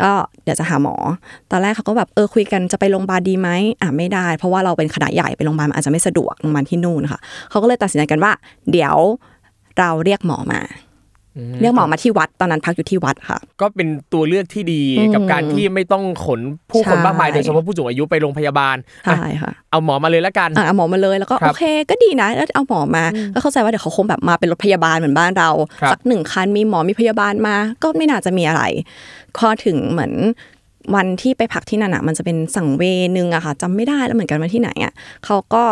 [0.02, 0.12] ก็
[0.44, 0.94] เดี๋ยวจะหาหมอ
[1.50, 3.48] ตอนแรกเขาก็แบบเออคุยกันจะไปโรงพยาบาลดีไหม
[3.82, 7.20] อะไม่ได้ เพราะว่าเราเป็นขนาดใหญ่ไปโรงพยาบาลมันอาจจะไม่สะดวกโรงพยาบาลที่นู่นค่ะ
[7.50, 8.32] เขาก็เลยตัดสินใจกันว่า
[8.72, 8.96] เดี๋ยว
[9.78, 10.60] เราเรียกหมอมา
[11.60, 28.62] เรียกหมอมาที่วัดตอนนั้นพักอยู่ที่วัดค่ะ ก็เป็นตัวเลือกที่ดีอืมกับการที่ไม่ต้องขนผู้คนใช่มากมายโดยเฉพาะผู้สูงอายุไปโรงพยาบาลอะใช่ค่ะเอาหมอมาเลยละกันอะเอาหมอมาเลยแล้วก็ครับโอเค ก็ดีนะแล้วเอาหมอมาก็เข้าใจว่าเดี๋ยวเขาคงแบบมาเป็นรถพยาบาลเหมือนบ้านเราครับสักหนึ่งคันมีหมอมีพยาบาลมา ก็ไม่น่าจะมีอะไร
[29.36, 30.12] พอถึงเหมือน
[30.94, 32.82] วันที่ไปพักที่นั่นอะมันจะเป็นสังเว
[33.16, 34.92] นึงอะค่ะจำไม่ได้แล้วเหมือนกันว่าที่ไหนอะ
[35.24, 35.64] เขาก็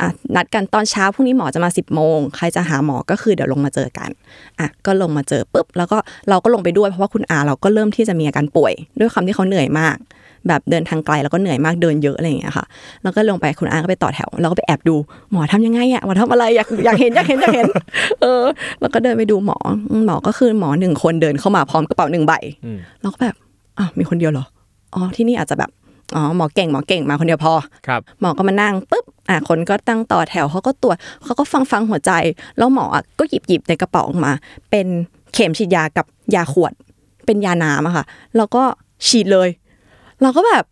[0.00, 4.10] อะนัดกันตอนเช้าพรุ่งนี้หมอจะมา10บโมงใครจะหาหมอก็คือเดี๋ยวลงมาเจอกัน
[4.60, 9.96] อะก็ลงมาเจอปุ๊บแล้วก็เราก็ลงไปด้วยเพราะว่าคุณอาเราก็เริ่มที่จะมีอาการป่วย ด้วยความที่เขาเหนื่อยมาก
[10.48, 12.64] แบบเดินทางไกลแล้วก็เหนื่อยมากเดินเยอะอะไรอย่างเงี้ยค่ะ
[13.02, 14.96] แล้วก็ลงไปคุณอาก็ไปต่อแถวเราก็ไปแอบดู
[15.30, 17.68] หมอทำยังไงอะหมอทำอะไรอยากอยากเห็นอยากเห็นอยากเห็น
[18.20, 18.42] เออ
[18.80, 19.58] แล้วก็เดินไปดูหมอ
[19.90, 22.32] อืมหมอก็คือหมอหนึ่งคนเดินเข้ามาพร้อมกระเป๋าหนึ่งใบ
[22.64, 23.36] อืมเราก็แบบ
[23.78, 24.44] อ้าวมีคนเดียวเหรอ
[24.94, 25.70] อ๋อที่นี่อาจจะแบบ
[26.14, 27.54] อ๋อหมอเก่งหมอเก่งมาคนเดียวพอ
[27.86, 32.12] ครับหมอก็มานั่งปุ๊บอะคนก็ตั้งต่อแถวเขาก็ตรวจเขาก็ฟังฟังหัวใจ
[32.58, 34.32] แล้วหมออะก็หยิบหยิบในกระเป๋าออกมา
[34.70, 34.86] เป็น
[35.34, 36.72] เข็มฉีดยากับยาขวด
[37.26, 38.04] เป็นยาน้ำอะค่ะ
[38.36, 38.62] แล้วก็
[39.08, 39.48] ฉีดเลย
[40.22, 40.64] เราก็แบบ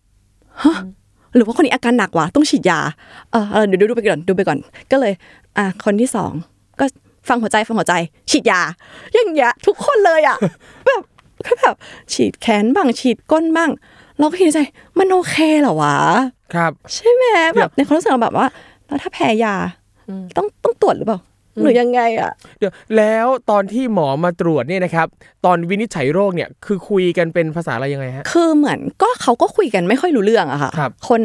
[0.62, 0.79] ฮะ
[1.35, 2.81] หรือว่าคนนี้อาการหนักวะต้องฉีดยา
[3.33, 4.59] เออเออเดี๋ยวดูไปก่อนดูไปก่อน
[4.90, 5.12] ก็เลย
[5.57, 6.33] อะคนที่สอง
[6.81, 6.85] ก็
[7.29, 7.94] ฟังหัวใจฟังหัวใจ
[8.31, 8.61] ฉีดยา
[9.14, 10.37] อย่างเงี้ยทุกคนเลยอะ
[10.87, 11.03] แบบ
[11.46, 11.74] ก็แบบ
[12.12, 13.70] ฉีดแขนบ้างฉีดก้นบ้าง
[14.18, 14.61] เราก็คิดในใจ
[14.98, 15.96] มันโอเคเหรอวะ
[16.54, 18.46] ครับ ใช่ไหมเดี๋แบยวบในความรู้สึกเราแบบว่า
[18.87, 19.54] แล้วถ้าแพ้ยา
[20.37, 21.20] ต้องต้องตรวจหรือเปล่า
[21.62, 25.07] หรือยังไงอะ เดี๋ยวแล้วตอนที่หมอมาตรวจเนี่ยนะครับ
[25.44, 31.20] ตอนวินิจฉัยโรคเนี่ยคือคุยกันเป็นภาษาอะไรยังไงฮะ คือเหมือนก็เขาก็คุยกันไม่ค่อยรู้เรื่องอะค่ะครับคน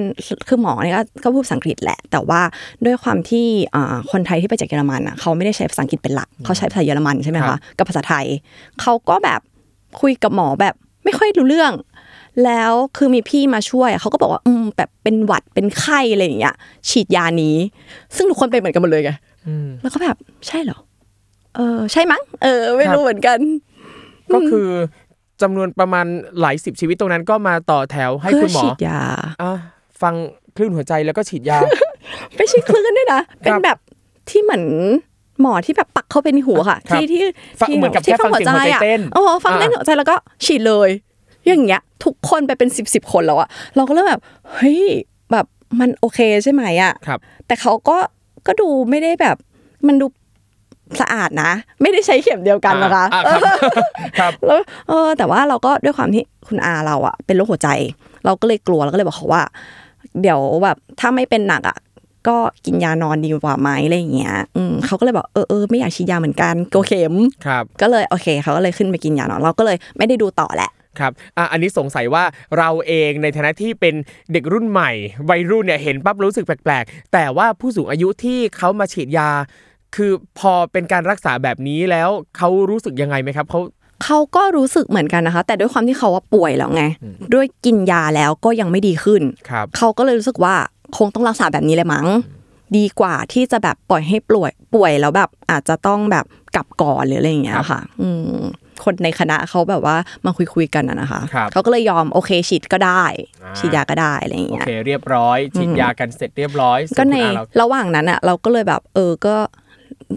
[0.47, 2.41] คือหมอเนี่ยก็ก็พูดภาษาอังกฤษแหละ แต่ว่า
[2.85, 8.25] ด้วยความที่อ่าคนไทยที่ไปจากเยอรมันอะเขาไม่ได้ใช้ภาษาอังกฤษเป็นหลัก เขาใช้ภาษาเยอรมันใช่ไหมครัคะบกับภาษาไทย
[8.81, 9.39] เขาก็แบบ
[10.01, 10.75] คุยกับหมอแบบ
[11.05, 11.71] ไม่ค่อยรู้เรื่อง
[12.45, 16.55] แล้วคือมีพี่มาช่วยเขาก็บอกว่าอืมแบบเป็นหวัดเป็นไข้อะไรอย่างเงี้ย
[16.89, 17.55] ฉีดยานี้
[18.15, 19.11] ซึ่งทุกคนเป็นเหมือนกันหมดเลยไง
[19.47, 20.17] อืมแล้วก็แบบ
[20.47, 20.77] ใช่เหรอ
[21.55, 23.39] เออ ใช่มั้งเออ ไม่ครับรู้เหมือนกัน
[24.33, 24.67] ก็คือ
[25.41, 26.05] จำนวนประมาณ
[26.39, 29.01] หลายสิบชีวิตตรงนั้นก็มาต่อแถวให้เพื่คุอณหมอฉีดยา
[29.41, 29.53] อะ
[30.01, 30.13] ฟัง
[30.55, 31.59] คลื่นหัวใจแล้วก็ฉีดยา
[32.37, 33.77] ไม่ใช่คลื่นด้วยนะเป็นแบบ
[34.29, 34.63] ที่เหมือน
[35.41, 37.23] หมอที่แบบปักเข้าไปในหัวค่ะครับที่ที่
[37.59, 40.15] ฟังที่เหมือนกับที่แค่ฟังเสียงหัวใจอะเต้นโอ้ฟังอ่าเต้นหัวใจแล้วก็
[40.45, 40.89] ฉีดเลย
[41.47, 44.21] อย่างเงี้ยทุกคนไปเป็นสิบสิบคนแล้วอะเราก็เริ่มแบบ
[44.53, 44.81] เฮ้ย
[45.31, 45.45] แบบ
[45.79, 47.97] มันโอเคใช่ไหมอะครับ แต่เขาก็
[48.47, 49.37] ก็ดูไม่ได้แบบ
[49.87, 50.05] มันดู
[51.01, 51.51] สะอาดนะ
[51.81, 53.41] ไม่ได้ใช้เข็มเดียวกันนะคะอ่าครับ
[54.19, 57.69] ครับแล้วเออแต่ว่าเราก็ด้วยความที่คุณอาเราอะเป็นโรคหัวใจ
[58.25, 59.43] เราก็เลยกลัวเราก็เลยบอกเขาว่า
[60.21, 61.77] เดี๋ยวแบบถ้าไม่เป็นหนักอะ
[62.27, 67.13] ก็กินยานอนดีกว่าไหมอะไรอย่างเงี้ย อืมเขาก็เลยบอกเออเออไม่อยากฉีดยาเหมือนกันกลัวเข็ม
[67.45, 72.23] ครับ ก็เลยโอเคเขาก็เลยขึ้นไปกินยานอนเราก็เลยไม่ได้ดูต่อแหละ ครับอะอันนี้สงสัยว่า
[72.57, 73.95] เราเองในฐานะที่เป็น
[74.31, 74.91] เด็กรุ่นใหม่
[75.29, 79.29] วัยรุ่นเนี่ยเห็นปั๊บรู้สึกแปลกๆ แต่ว่าผู้สูงอายุที่เขามาฉีดยา
[79.95, 83.59] คือพอเป็นการรักษาแบบนี้แล้วเขารู้สึกยังไงไหมครับเขา
[84.03, 86.83] เขาก็รู้สึกเหมือนกันนะคะ แต่ด้วยความที่เขาว่าป่วยแล้วไง
[87.33, 90.55] ด้วยกินยาแล้วก็ยังไม่ดีขึ้นครับเขาก็เลยรู้สึกว่า
[90.97, 92.07] คงต้องรักษาแบบนี้เลยมั้ง
[92.77, 96.25] ดีกว่าที่จะแบบปล่อยให้ป่วยป่วยแล้วแบบอาจจะต้องแบบ
[96.55, 98.41] กลับก่อนหรืออะไรอย่างเงี้ยค่ะ อืม
[98.83, 103.03] คนในคณะเขาแบบว่ามาคุยคุยๆกันอะนะคะครับเขาก็เลยยอมโอเคฉีดก็ได้
[103.43, 109.35] อ่าฉีดยาก็ได้อะไรอย่างโอเงี้ยเคเรียบร้อยฉีดยากันเสร็จเรียบร้อย ก็ในส่วนคุณอาเราระหว่างนั้นอะเราก็เลยแบบเออก็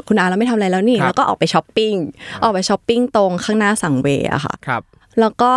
[0.09, 1.95] คุณอาเราไม่ทำอะไรแล้วนี่ครับแล้วก็ออกไปช้อปปิ้ง
[2.43, 4.83] ออกไปช้อปปิ้งตรงข้างหน้าสังเวย์อะค่ะครับ
[5.21, 5.53] แล้วก็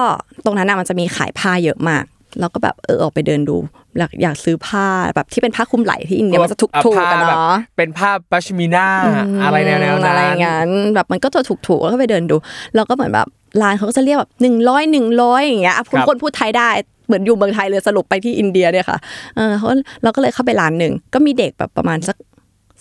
[0.46, 2.04] ตรงนั้นอะมันจะมีขายผ้าเยอะมาก
[2.40, 3.58] แล้วก็แบบเออออกไปเดินดู
[3.98, 8.88] อยากอยากซื้อผ้าแบบที่เป็นผ้าคลุมไหล่ที่อินเดียมันจะถูกถูกผ้ากันแบบเนาะเป็นผ้า pashmina
[9.44, 12.36] อะไรแนวๆนั้นอะไรอย่างนั้นแบบมันก็จะถูกถูกแล้วก็ไปเดินดู
[12.76, 13.28] แล้วก็เหมือนแบบ
[13.62, 16.70] ร้านเขาก็จะเรียกแบบหนึ่งร้อยหนึ่งร้อยอย่างเงี้ยอะคุณคนพูดไทยได้
[17.08, 18.98] เหมือนอยู่เมืองไทยเลยสรุปไปที่อินเดียเนี่ยค่ะ
[19.36, 19.68] เออเขา
[20.04, 22.18] เราก็เลยเข้าไปร้านหนึ่งก็มีเด็กแบบประมาณสัก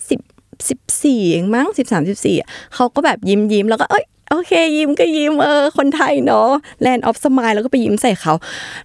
[0.09, 0.21] สิบ
[0.69, 2.37] สิบสี่เองมั้งสิบสามสิบสี่
[2.75, 6.49] เขาก็แบบยิ้มยิ้มแล้วก็เอ้ยโอเค ยิ้มก็ยิ้มเออคนไทยเนาะ
[6.85, 8.35] Land of Smile แล้วก็ไปยิ้มใส่เขา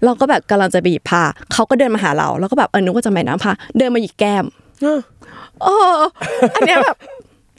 [0.03, 4.45] เราก็แบบกำลังจะไปหยิบผ้าเขาก็เดินมาหาเรา แล้วก็แบบเออนึกว่าจะไปน้ำผ้าเดินมาหยิบแก้ม
[4.81, 5.99] เออ
[6.55, 6.97] อันเนี้ยแบบ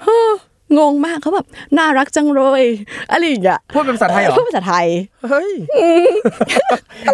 [0.03, 0.31] เฮ้อ
[0.79, 1.47] งงมากเขาแบบ
[1.79, 2.63] น่ารักจังเลย
[3.11, 4.87] อะไรอย่างเงี้ยพูดเป็นภาษาไทยเหรอพูดภาษาไทย
[5.31, 5.51] เฮ้ย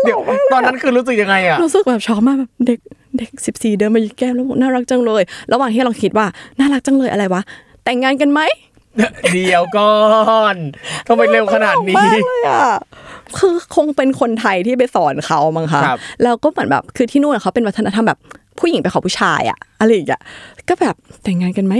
[0.04, 0.18] เดี๋ยว
[0.52, 2.78] ตอนนั้นคือรู้สึกยังไงอะรู้สึกแบบช็อกมากแบบเด็ก
[3.18, 6.26] เด็กสิบสี่เดินมาหยิบแก้มแล้วบอกน่ารักจังเลย ระหว่างที่เราคิดว่า
[6.58, 7.42] น่ารักจังเลยอะไรวะ
[7.84, 8.40] แต่งงานกันไหม
[9.32, 9.94] เดี๋ยวก่อ
[10.54, 10.56] น
[11.08, 12.78] ทำไมเร็วขนาดนี้มากเลยอะ
[13.38, 18.18] คือคงเป็นคนไทยที่ไปสอนเขามั้งคะครับแล้วก็เหมือนแบบคือที่นู่นอะเขาเป็นวัฒนธรรมแบบ
[18.58, 20.22] ผู้หญิงไปขอผู้ชายอะอะไรอย่างเงี้ย
[20.68, 20.94] ก็แบบ
[21.24, 21.74] แต่งงานกันไหม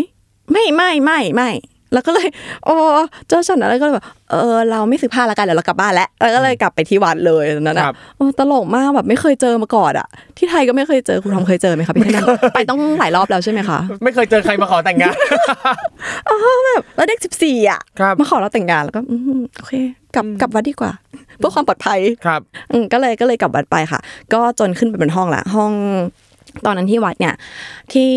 [0.53, 1.51] ไม่ไม่ไม่ไม่
[1.93, 2.27] แล้วก็เลย
[2.65, 2.75] โอ้
[3.29, 15.15] เจ้าฉันอะไรก็เลยแบบเออเราไม่ซื้อผ้าละกันเดี๋ยวเรากลับบ้านแล้วแล้วก็เลยกลับไปที่วัดเลยตอนนั้นคอะรับโอ้ตลกมากแบบไม่เคยเจอมาก่อนอะที่ไทยก็ไม่เคยเจอคุณทอมเคยเจอไหมคะพี่ท่านไปต้องหลายรอบแล้วใช่ไหมคะไม่เคยเจอใครมาขอแต่งงาน
[16.67, 19.75] แบบแล้วเด็กสิบสี่อะครับมาขอเราแต่งงานแล้วก็อืมโอเค
[20.15, 20.93] กลับกลับวัดดีกว่า
[21.39, 22.41] เพื่อความปลอดภัยครับ
[22.73, 24.01] อืมก็เลยก็เลยกลับวัดไปค่ะ
[24.33, 25.73] ก็จนขึ้นไปบนห้องละห้อง
[26.67, 27.35] ตอนนั้นที่วัดเนี่ย
[27.93, 28.11] ที่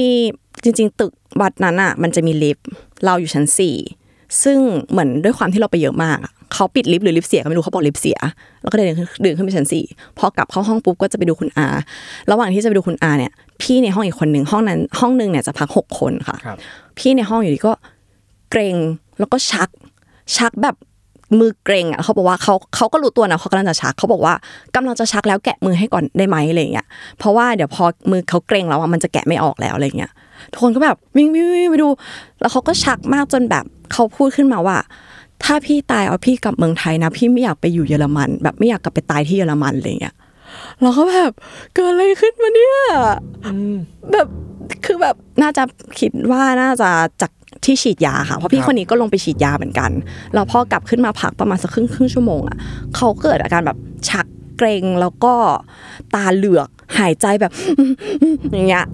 [0.63, 2.67] จริง ๆ ตึกวัดนั้นอะ มันจะมีลิฟต์
[3.05, 3.75] เราอยู่ชั้นสี่
[4.43, 4.57] ซึ่ง
[4.91, 8.17] เหมือนด้วยความที่เราไปเยอะมากอะเขาปิดลิฟต์หรือลิฟต์เสียก็ไม่รู้เขาบอกลิฟต์เสีย
[8.61, 9.83] แล้วก็เดินขึ้นเดินขึ้นไปชั้นสี่
[10.17, 11.67] พอกลับเข้าห้องปุ๊บก็จะไปดูคุณอา
[12.31, 16.57] ระหว่างที่จะไปดูคุณอาเนี่ย พี่ในห้องอีกคนหนึ่งห้องนั้น ห้องหนึ่งเนี่ยจะพักหกคนค่ะครับ
[16.97, 17.73] พี่ในห้องอยู่ดีก็
[18.51, 18.75] เกรง
[19.19, 19.69] แล้วก็ชัก
[20.37, 20.75] ชักแบบ
[21.39, 24.33] มือเกรงอะเขาบอกว่าเขาเขาก็รู้ตัวนะเขากำลังจะชักเขาบอกว่า
[24.75, 26.87] กำลังจะชักแล้วแกะมือให้ก่อนได้ไหมอะไรเงี้ย
[27.17, 30.11] เพราะว่าเดี๋ยวพอมือเขาเกรงแล้วอะมันจะแกะไม่ออกแล้วอะไรเงี้ย
[30.51, 31.89] ทุกคนก็แบบวิ่งวิ่งวิ่งไปดู
[32.39, 34.77] แล้วเขาก็ชักมากจนแบบเขาพูดขึ้นมาว่า
[35.43, 40.15] ถ้าพี่ตายเอาพี่กลับเมืองไทยนะ พี่ไม่อยากไปอยู่เยอรมัน แบบไม่อยากกลับไปตายที่เยอรมันอะไรเงี้ย
[40.81, 41.31] เราก็แบบ
[41.73, 42.75] เกิดอะไรขึ้นมาเนี่ย
[44.11, 44.27] แบบ
[44.85, 45.63] คือแบบน่าจะ
[45.99, 46.89] คิดว่าน่าจะ
[47.21, 47.31] จาก
[47.65, 49.91] ที่ฉีดยาค่ะเพราะพี่ครับคนนี้ก็ลงไปฉีดยาเหมือนกัน
[50.33, 52.57] แล้วพอกลับขึ้นมาพักประมาณสักครึ่งครึ่งชั่วโมงอะ
[52.95, 53.77] เขาเกิดอาการแบบ
[54.09, 54.25] ชัก
[54.57, 55.33] เกรงแล้วก็
[56.15, 57.51] ตาเหลือกหายใจแบบ
[58.53, 58.85] อย่างเงี้ย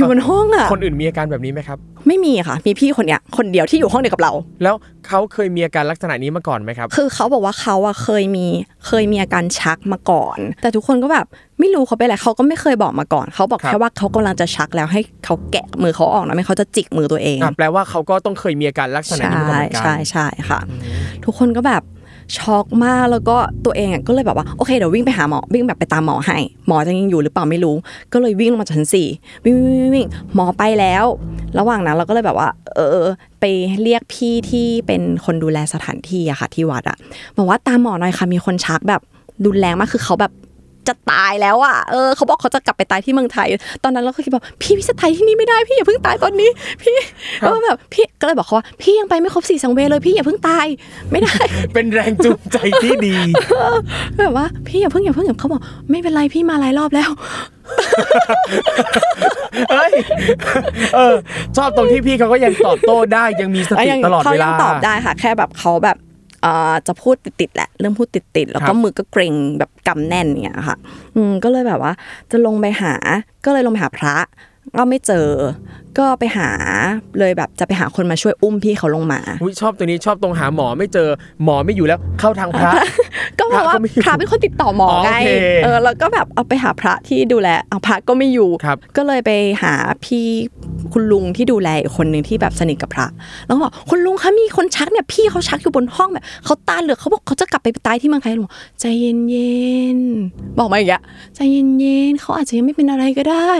[0.00, 4.32] อยู่บนห้องอะคนอื่นมีอาการแบบนี้ไหมครับ ไม่มีค่ะ มีพี่คนเนี้ยคนเดียวที่อยู่ห้องเดียวกับเรา
[4.62, 4.74] แล้ว
[5.06, 8.46] เขาเคยมีอาการลักษณะนี้มาก่อนไหมครับ คือเขาบอกว่าเขาอะเคยมี
[8.86, 11.26] เคยมีอาการชักมาก่อน แต่ทุกคนก็แบบ
[11.60, 20.60] ไม่รู้เขาเป็นอะไรเขาก็ไม่เคยบอกมาก่อน เขาบอกครับแค่ว่าเขากำลังจะชักแล้วให้เขาแกะมือเขาออกนะไม่เขาจะจิกมือตัวเองอะแปลว่าเขาก็ต้องเคยมีอาการลักษณะใช่นี้มาก่อนเหมือนกันใช่ใช่ค่ะ
[21.24, 21.82] ทุกคนก็แบบ
[22.38, 27.76] ช็อกมากแล้วก็ตัวเองอะก็เลยแบบว่าโอเคเดี๋ยววิ่งไปหาหมอวิ่งแบบไปตามหมอให้ หมอจะยังอยู่หรือเปล่าไม่รู้
[28.12, 29.08] ก็เลยวิ่งลงมาจากชั้นสี่
[29.44, 31.04] วิ่งวิ่งวิ่งวิ่งหมอไปแล้ว
[31.58, 33.06] ระหว่างนั้นเราก็เลยแบบว่า เออ
[33.40, 33.44] ไป
[33.82, 36.96] เรียกพี่ที่เป็นคนดูแลสถานที่อะค่ะที่วัดอะ
[37.36, 39.00] บอกว่าตามหมอหน่อยค่ะมีคนชักแบบ
[39.44, 40.32] รุนแรงมากคือเขาแบบ
[40.88, 43.48] จะตายแล้วอะเออเขาบอกเขาจะกลับไปตายที่เมืองไทย
[43.84, 46.50] ตอนนั้นเราก็คิดว่าพี่พี่จะตายที่นี่ไม่ได้พี่อย่าเพิ่งตายตอนนี้
[46.82, 46.96] พี่
[47.44, 50.66] ก็แบบพี่ก็เลยบอกเขาว่าพี่ยังไปไม่ครบสี่สังเวยเลยพี่อย่าเพิ่งตาย
[51.10, 51.36] ไม่ได้
[51.74, 53.16] เป็นแรงจูงใจที่ดี
[54.18, 57.10] แบบว่าพี่อย่าเพิ่งอย่าเพิ่งอย่าเขาบอกไม่เป็นไรพี่มาหลายรอบแล้ว
[59.70, 59.92] เฮ้ย
[60.94, 61.14] เออ
[61.56, 66.09] ชอบตรงที่พี่เขาก็ยังตอบโต้ได้ยังมีสติยังตลอดเขาเวยัลางตอบได้ค่ะ แค่แบบเขาแบบเอ่อ
[66.86, 70.76] จะพูดติดๆแหละเริ่มพูดติดๆแล้วคก็รับมือก็เกรงแบบกำแน่นเนี่ยค่ะ
[71.16, 71.92] อืมก็เลยแบบว่า
[72.30, 72.94] จะลงไปหา
[73.44, 74.16] ก็เลยลงไปหาพระ
[74.76, 75.26] ก็ไม่เจอ
[75.98, 76.48] ก็ไปหา
[77.18, 81.08] เลยแบบจะไปหาคนมาช่วยอุ้มพี่เขาลงมาอุ๊ยชอบตัวนี้ชอบตรงหาหมอไม่เจอ
[81.44, 82.72] หมอไม่อยู่แล้วเข้าทางพระ
[83.38, 85.30] ก็เพราะว่าพระก็ไม่อยู่พระเป็นคนติดต่อหมออ๋อไงโอเค
[85.64, 89.30] เออแล้วก็แบบเอาไปหาพระที่ดูแลเอาพระก็ไม่อยู่ครับก็เลยไป
[89.62, 89.74] หา
[90.04, 90.26] พี่
[90.92, 93.06] คุณลุงที่ดูแลอีกคนหนึ่งที่แบบสนิทกับพระ
[93.46, 99.60] แล้วก็บอกคุณลุงคะมีคนชักเนี่ยพี่เขาชักอยู่บนห้องแบบเขาตาเหลือกเขาบอกเขาจะกลับไปตายที่เมืองไทยลุงบอกใจเย็
[99.96, 101.02] นๆบอกมาอย่างเงี้ย
[101.34, 103.50] ใจเย็นๆเขาอาจจะยังไม่เป็นอะไรก็ได้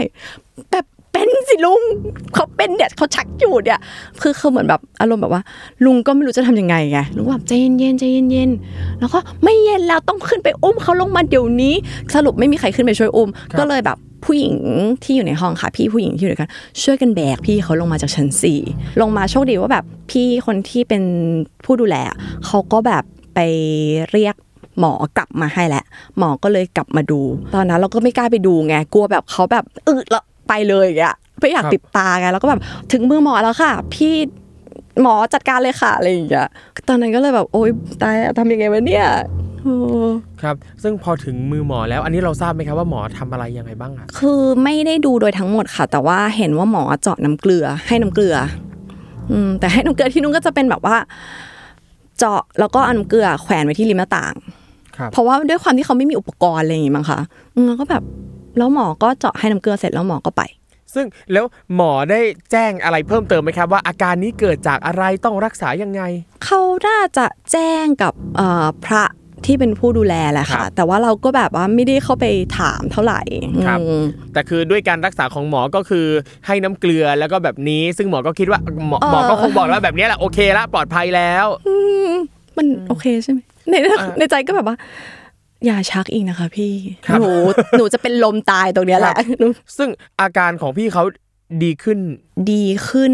[0.72, 1.80] แบบ เป็นสิลุง
[2.34, 3.80] เขาเป็นเนี่ยเขาชักอยู่เนี่ย
[4.20, 5.42] คือคือเหมือนแบบอารมณ์แบบว่า
[5.84, 11.74] ลุงก็ไม่รู้จะทำยังไงไงลุงก็แบบใจเย็นๆใจเย็นๆแล้วก็ไม่เย็นแล้วต้องขึ้นไปอุ้มเขาลงมาเดี๋ยวนี้
[12.14, 14.54] สรุปไม่มีใครขึ้นไปช่วยอุ้ม ก็เลยแบบผู้หญิง
[15.02, 16.50] ที่อยู่ในห้องค่ะ พี่ผู้หญิงที่อยู่ด้วยกัน
[16.82, 18.60] ช่วยกันแบกพี่เขาลงมาจากชั้นสี่
[19.00, 21.02] ลงมาโชคดีว่าแบบพี่คนที่เป็น
[21.64, 23.38] ผู้ดูแลอะเขาก็แบบไป
[24.10, 24.34] เรียก
[24.78, 25.84] หมอกลับมาให้แหละ
[26.18, 27.20] หมอก็เลยกลับมาดู
[27.54, 32.60] ตอนนั้นเราก็ไม่กล้าไปดูไงกลัวแบบเขาแบบอึแล้ว ไปเลยอย่างเงี้ยไม่อยากครับปิดตาไงแล้วก็แบบ
[32.92, 34.14] ถึงมือหมอแล้วค่ะ พี่
[35.02, 36.48] หมอจัดการเลยค่ะอะไรอย่างเงี้ย
[36.88, 37.70] ตอนนั้นก็เลยแบบโอ๊ย
[38.02, 39.06] ตายอะทำยังไงวะเนี่ย
[39.62, 39.76] โอ้
[40.42, 48.36] ครับ ซึ่งพอถึงมือหมอแล้วอันนี้เราทราบไหมครับว่าหมอทำอะไรยังไงบ้างอะคือไม่ได้ดูโดยทั้งหมดค่ะ แต่ว่าเห็นว่าหมอเจาะน้ำเกลือ ให้น้ำเกลือ
[49.30, 50.96] อืมแต่ให้น้ำเกลือที่นู้นก็จะเป็นแบบว่า
[52.18, 54.34] เจาะแล้วก็เอาน้ำเกลือแขวนไว้ที่ริมหน้าต่าง
[54.96, 57.20] ครับเพราะว่าด้วยความที่เขาไม่มีอุปกรณ์อะไรอย่างงี้มั้งคะ
[57.56, 58.02] อืมแล้วก็แบบ
[58.58, 60.42] แล้วหมอก็เจาะให้น้ำเกลือเสร็จแล้วหมอก็ไป
[60.94, 66.02] ซึ่งแล้วหมอได้แจ้งอะไรเพิ่มเติมไหมครับ ว่าอาการนี้เกิดจากอะไรต้องรักษายังไง
[66.44, 69.04] เขาน่าจะแจ้งกับเอ่อพระ
[69.46, 72.24] ที่เป็นผู้ดูแลแหละครัค่ะบแต่ว่าเราก็แบบว่าไม่ได้เข้าไป
[72.58, 73.20] ถามเท่าไหร่
[73.66, 76.06] ครับอืมแต่คือด้วยการรักษาของหมอก็คือ
[76.46, 81.74] ให้น้ำเกลือแล้วก็แบบนี้ซึ่งหมอก็คิดว่าหมอเอ่อหมอก็คงบอกแล้วแบบนี้แหละโอเคละปลอดภัยแล้วอื
[82.10, 82.12] ม
[82.56, 84.76] มันโอเคใช่ไหมในอ่าในใจก็แบบว่า
[85.66, 86.72] อย่าชักอีกนะคะ พี่
[87.06, 87.32] ครับหนู
[87.78, 89.26] หนูจะเป็นลมตายตรงเนี้ยแหละครับ
[89.76, 89.88] ซึ่ง
[90.20, 91.04] อาการของพี่เขา
[91.62, 91.98] ดีขึ้น
[92.52, 93.12] ดีขึ้น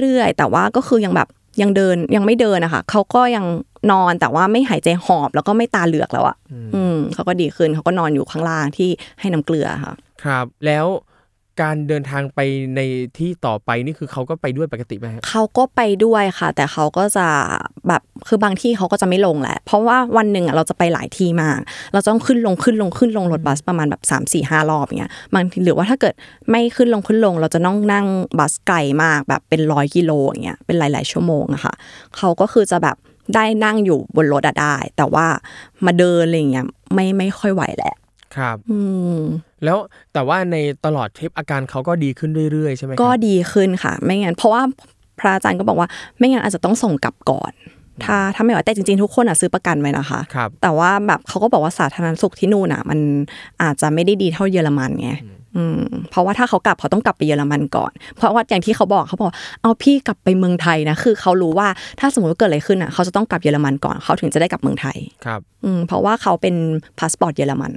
[0.00, 1.28] เรื่อยๆ แต่ว่าก็คือยังแบบ
[1.62, 3.44] ยังเดินยังไม่เดินนะคะเขาก็ยัง
[3.92, 6.36] นอนแต่ว่าไม่หายใจหอบแล้วก็ไม่ตาเหลือกแล้วอะ
[6.74, 8.90] อืมเขาก็ดีขึ้นเขาก็นอนอยู่ข้างล่างที่
[9.20, 10.86] ให้น้ำเกลือค่ะ ครับ แล้ว
[11.60, 12.40] การเดินทางไป
[12.76, 12.80] ใน
[13.18, 17.26] ที่ต่อไปนี่คือเขาก็ไปด้วยปกติไหมฮะเขาก็ไปด้วยค่ะ แต่เขาก็จะ
[17.88, 21.58] แบบคือบางที่เขาก็จะไม่ลงแหละ เพราะว่าวันหนึ่งอะเราจะไปหลายที่มาก
[21.92, 26.14] เราจะต้องขึ้นลงขึ้นลงขึ้นลงรถบัสประมาณแบบ3 4 5รอบอย่างเงี้ยบางทีหรือว่าถ้าเกิด
[26.50, 28.06] ไม่ขึ้นลงขึ้นลง เราจะต้องนั่ง
[28.38, 31.74] บัสไกลมากแบบเป็นร้อยกิโลอย่างเงี้ยเป็นหลาย ๆ ชั่วโมงอะค่ะ
[32.16, 32.96] เขาก็คือจะแบบ
[33.34, 35.26] ได้นั่งอยู่บนรถอะได้ แต่ว่า
[35.86, 37.94] มาเดินอะไรเงี้ยไม่ไม่ค่อยไหวแหละ
[38.36, 38.80] ครับ อื
[39.18, 39.20] ม
[39.64, 39.78] แล้ว
[40.12, 44.62] แต่ว่าในตลอดทริปอาการเขาก็ดีขึ้นเรื่อยๆใช่ไหมครับก็ดีขึ้นค่ะ ไม่งั้นเพราะว่า
[45.18, 47.52] พระอาจารย์ก็บอกว่า ไม่งั้นอาจจะต้องส่งกลับก่อน
[48.04, 52.98] ถ้าถ้าไม่ไหวแต่จริงๆทุกคนอะซื้อประกันไว้นะคะครับแต่ว่าแบบเขาก็บอกว่าสาธารณสุขที่นู่นอะ มัน
[53.62, 55.10] อาจจะไม่ได้ดีเท่าเยอรมันไง
[55.56, 59.30] อืมเพราะว่าถ้าเขากลับเขาต้องกลับไปเยอรมันก่อน เพราะว่าอย่างที่เขาบอกเขาบอก
[59.62, 61.68] เอาพี่กลับไปเมืองไทยนะคือเขารู้ว่า
[62.00, 66.54] ถ้าสมมติว่าเกิดอะไรขึ้นอะเขาจะต้องกลับเยอรมันก่อนเขาถึงจะได้กลับเมืองไทยครับอืมเพราะว่าเขาเป็น
[66.98, 67.72] พาสปอร์ตเยอรมัน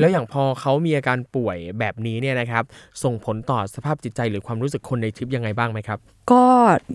[0.00, 2.64] แล้วอย่างพอเขามีอาการป่วยแบบนี้เนี่ยนะครับ
[3.02, 5.98] ส่งผลต่อสภาพจิตใจหรือความรู้สึกคนในทริปยังไงบ้างไหมครับ
[6.32, 6.44] ก็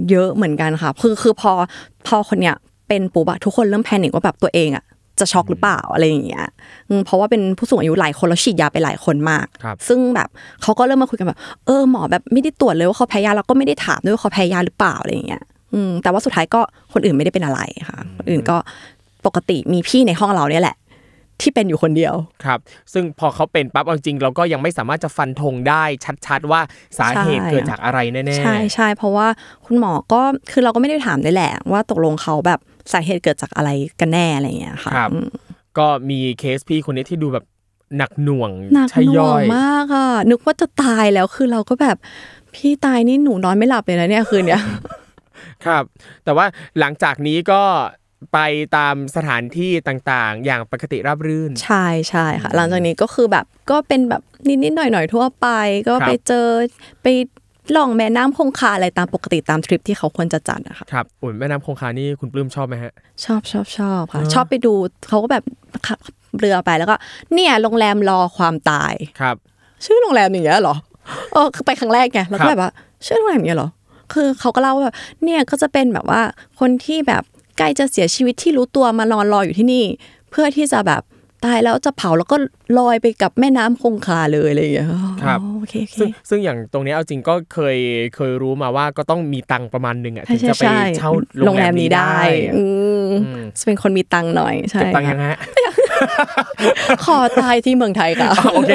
[0.09, 1.51] เยอะเหมือนกันค่ะคือคือพอ
[2.07, 2.55] พอคนเนี้ย
[2.87, 4.83] เป็นปุ๊บอะทุกคนเริ่ม panic ว่าแบบตัวเองอะ
[5.19, 6.45] จะช็อกหรือเปล่าอะไรอย่างเงี้ย
[6.89, 10.29] อืมเพราะว่าเป็นผู้สูงอายุหลายคนแล้วฉีดยาไปหลายคนมากครับซึ่งแบบ
[10.61, 16.61] เขาก็เริ่มมาคุยกันแบบ เออหมอแบบไม่ได้ตรวจเลยว่าเขาแพ้ยาแล้วก็ไม่ได้ถามด้วยว่าเขาแพ้ยาหรือเปล่าอะไรอย่างเงี้ยอืมแต่ว่าสุดท้ายก็
[16.93, 18.57] คนอื่นไม่ได้เป็นอะไรค่ะคนอื่นก็
[19.25, 20.77] ปกติมีพี่ในห้องเราเนี่ยแหละ
[21.41, 22.59] ที่เป็นอยู่คนเดียวครับ
[22.93, 25.83] ซึ่งพอเขาเป็นปั๊บเอาจริงๆเราก็ยังไม่สามารถจะฟันธงได้
[26.27, 26.61] ชัดๆ ว่า
[26.99, 29.27] สาเหตุใช่เกิดจากอะไรแน่ๆใช่ใช่เพราะว่า
[29.65, 30.21] คุณหมอก็
[30.51, 32.59] คือเราก็ไม่ได้ถามเลยแหละว่าตกลงเขาแบบ
[32.91, 33.69] สาเหตุเกิดจากอะไร
[33.99, 35.27] กันแน่อะไรอย่างเงี้ยค่ะครับอืม
[35.77, 37.45] ก็มีเคสพี่คนนี้ที่ดูแบบ
[37.97, 41.97] หนักหน่วงหนักใช่หน่ย่วองยมากอะนึกว่าจะตายแล้วคือเราก็แบบ
[42.55, 44.63] พี่ตายนี่หนูนอนไม่หลับเลยนะเนี่ยคืนเนี้ย
[45.65, 45.83] ครับ
[46.23, 46.45] แต่ว่า
[46.79, 47.61] หลังจากนี้ก็
[48.33, 48.39] ไป
[48.77, 55.47] ตามสถานที่ต่างๆ อย่างปกติราบรื่น ใช่ใช่ค่ะ หลังจากนี้ก็คือแบบก็เป็นแบบนิดๆหน่อยๆทั่วไป
[55.87, 56.47] ก็ครับไปเจอ
[57.01, 57.07] ไป
[57.75, 62.93] ล่องแม่น้ำคงคาอะไรตามปกติตามทริปที่เขาควรจะจัดอะค่ะครับอุ่นแม่น้ำคงคานี่คุณปลื้มชอบไหมฮะ
[63.25, 64.73] ชอบชอบชอบค่ะเนอะชอบไปดู
[65.09, 65.43] เขาก็แบบ
[65.87, 65.99] ขับ
[66.39, 66.95] เรือไปแล้วก็
[67.33, 69.35] เนี่ยโรงแรมรอความตายครับ
[69.85, 70.75] ชื่อโรงแรมอย่างเงี้ยเหรอ
[71.33, 72.71] เออคือไปครั้งแรกไงแล้วครัก็บแบบว่า
[73.05, 73.69] ชื่อโรงแรมอย่างเงี้ยเหรอ
[74.13, 76.21] คือเขาก็เล่าว่าแบบเนี่ยก็จะเป็นแบบว่า
[76.59, 77.23] คนที่แบบ
[77.57, 79.85] ใกล้จะเสียชีวิตที่รู้ตัวมานอนรออยู่ที่นี่
[80.31, 81.01] เพื่อที่จะแบบ
[81.45, 82.37] ตายแล้วจะเผาแล้วก็
[82.79, 84.87] ลอยไปกับแม่น้ำคงคาเลยอะไรอย่างเงี้ย
[85.23, 87.77] ครับอ๋อโอเคโอเคซึ่งซึ่งอย่างตรงเนี้ยเอาจริงก็เคย
[88.15, 91.11] เคยรู้มาว่าก็ต้องมีตังค์ประมาณหนึ่งอะใช่ถึงใช่จะไปใช่เช่า
[91.45, 92.17] โรงแรมนี้ได้
[92.55, 92.63] อื
[93.05, 95.37] มอืมจะเป็นคนมีตังค์หน่อยใช่เก็บตังค์ยังค่ะฮะ
[97.05, 98.71] ขอตายที่เมืองไทยค่ะอ๋อโอเค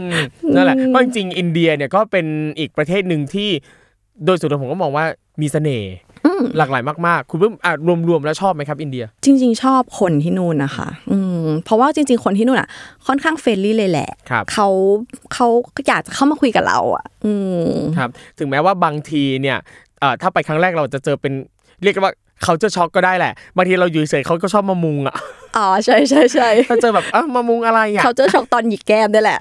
[0.00, 0.20] อืม
[0.54, 2.26] นั่นแหละเพราะจริงๆอินเดียเนี่ยก็เป็น
[2.58, 3.50] อีกประเทศหนึ่งที่
[4.24, 5.04] โดยส่วนตัวผมก็มองว่า
[5.40, 6.11] มีเสน่ห์อืม
[6.58, 7.72] หลากหลายมากๆ คุณเพิ่มอะ
[8.08, 12.68] รวมๆแล้วชอบไหมครับ อินเดีย จริง ๆ ชอบคนที่นู่นนะคะอืมเพราะว่าจริง ๆ คนที่นู่นอะ
[13.06, 14.68] ค่อนข้าง friendly เลยแหละครับเขา
[15.34, 15.46] เขา
[15.88, 17.34] อยากจะเข้ามาคุยกับเราอะ อื
[17.66, 19.58] มครับ ถึงแม้ว่าบางทีเนี่ย
[20.00, 21.32] เอ่อถ้าไปครั้งแรกเราจะเจอเป็น
[21.82, 22.12] เรียกว่า
[22.44, 25.16] culture shock ก็ได้แหละบางทีเราอยู่เฉยๆเขาก็ชอบมามุงอะ
[25.56, 29.38] อ๋อใช่ใช่ใช่ถ้าเจอแบบอะมามุงอะไรอะ culture shock ตอนหยิกแก้มด้วยแหละ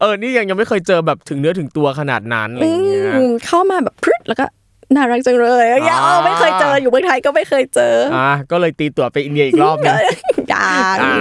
[0.00, 4.44] เออนี่ยังยังไม่เคยเจอแบบถึงเนื้อถึงตัวขนาดนั้นอะไรอย่างเงี้ยอืมเข้ามาแบบพรึดแล้วก็
[4.94, 9.96] น่ารักจังเลยอะไรอย่างเงี้ยอ่าเออไม่เคยเจออยู่เมืองไทยก็ไม่เคยเจออะก็เลยตีตั๋วไปอินเดียอีกรอบหนึง
[10.48, 11.14] อย่างอ่า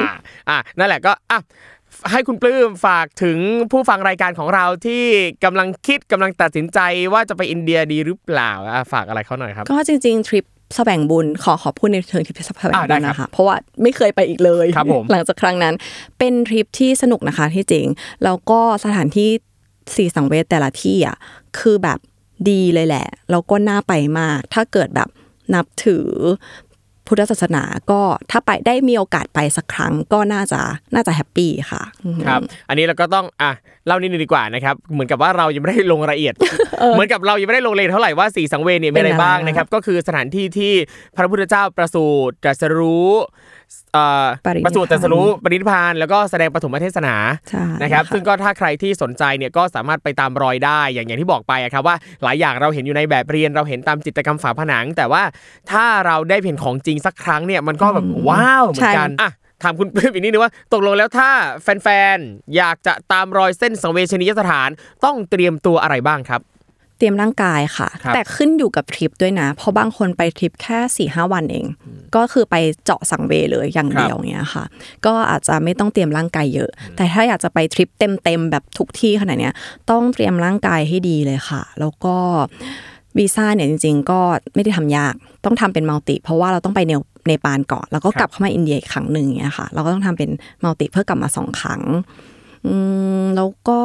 [0.49, 1.39] อะนั่นแหละก็อะ
[2.12, 3.38] ให้คุณปลื้มฝากถึง
[3.71, 5.03] ผู้ฟังรายการของเราที่
[5.43, 6.80] กำลังคิดกำลังตัดสินใจ
[7.13, 15.73] ว่าจะไปอินเดียดีหรือเปล่าอะฝากอะไรเขาหน่อยครับ ก็จริงๆทริปแสวงบุญขอขอพูดในเชิงทริปแสวงอ่าได้บุญครับนะคะเพราะว่าไม่เคยไปอีกเลยครับผมหลังจากครั้งนั้น
[16.19, 17.86] เป็นทริปที่สนุกนะคะที่จริง
[18.23, 19.30] แล้วก็สถานที่
[19.95, 21.17] สี่สังเวชแต่ละที่อะ
[21.60, 21.99] คือแบบ
[22.50, 25.10] ดีเลยแหละ แล้วก็น่าไปมาก ถ้าเกิดแบบ
[25.54, 26.08] นับถือ
[27.08, 30.62] พุทธศาสนาก็ถ้าไปได้มีโอกาสไปสักครั้งก็น่าจะ
[30.93, 33.52] น่าจะแฮปปี้ค่ะอืมครับ อันนี้เราก็ต้องอะ
[33.88, 36.34] เล่านิดนึงดีกว่านะครับ เหมือนกับว่าเรายังไม่ได้ลงรายละเอียด
[36.93, 40.73] เหมือนกับเรายังไม่ได้ลงรายละเอียดเท่าไหร่ว่าสีสังเวยเนี่ยมีอะไรเป็นอะไรบ้างนะครับ ก็คือสถานที่ที่
[41.15, 43.57] พระพุทธเจ้าประสูติตรัสรู้เอ่อ
[44.45, 47.15] ปรินิพพานประสูติตรัสรู้ปรินิพพานแล้วก็แสดงปฐมเทศนา
[47.49, 55.23] ใช่นะครับค่ะซึ่งก็ถ้าใครที่สนใจเนี่ยก็สามารถไปตามรอยได้อย่างอย่างที่บอกไปอะครับว่าหลายอย่างเราเห็นอยู่ในแบบเรียนเราเห็นตามจิตรกรรมฝาผนัง แต่ว่า
[55.71, 59.32] ถ้าเราได้เห็นของจริงสักครั้งเนี่ยมันก็แบบว้าวเหมือนกันอะ
[59.63, 61.30] ถามคุณปลื้มอีกนิดนึงว่าตกลงแล้วถ้า
[61.63, 64.69] แฟนๆ อยากจะตามรอยเส้นสังเวชนียสถาน
[65.06, 66.41] ต้องเตรียมตัวอะไรบ้างครับ
[66.98, 71.66] เตรียมร่างกายค่ะครับแต่ขึ้นอยู่กับทริปด้วยนะ เพราะบางคนไปทริปแค่4ี่ห้าวันเอง
[72.16, 72.56] ก็คือไป
[72.86, 74.64] เจาะสังเวเลยอย่างเดียวเงี้ยค่ะ
[75.06, 79.54] ก็อาจจะไม่ต้องเตรียมร่างกายเยอะ แต่ถ้าอยากจะไปทริปเต็มๆแบบทุกที่ขนาดเนี้ย
[79.90, 82.16] ต้องเตรียมร่างกายให้ดีเลยค่ะ แล้วก็
[83.18, 84.20] วีซ่าเนี่ยจริง ๆ ก็
[84.56, 85.14] ไม่ได้ทำยาก
[85.46, 90.30] ต้องทำเป็น multi เพราะว่าเราต้องไปเนปเนปาลก่อน แล้วก็กลับเข้ามาอินเดียอีกครั้งหนึ่งเงี้ยค่ะ เราก็ต้องทำเป็น
[90.63, 91.82] multi เพื่อกลับมาสองครั้ง
[92.68, 92.76] อื
[93.22, 93.82] มแล้วก็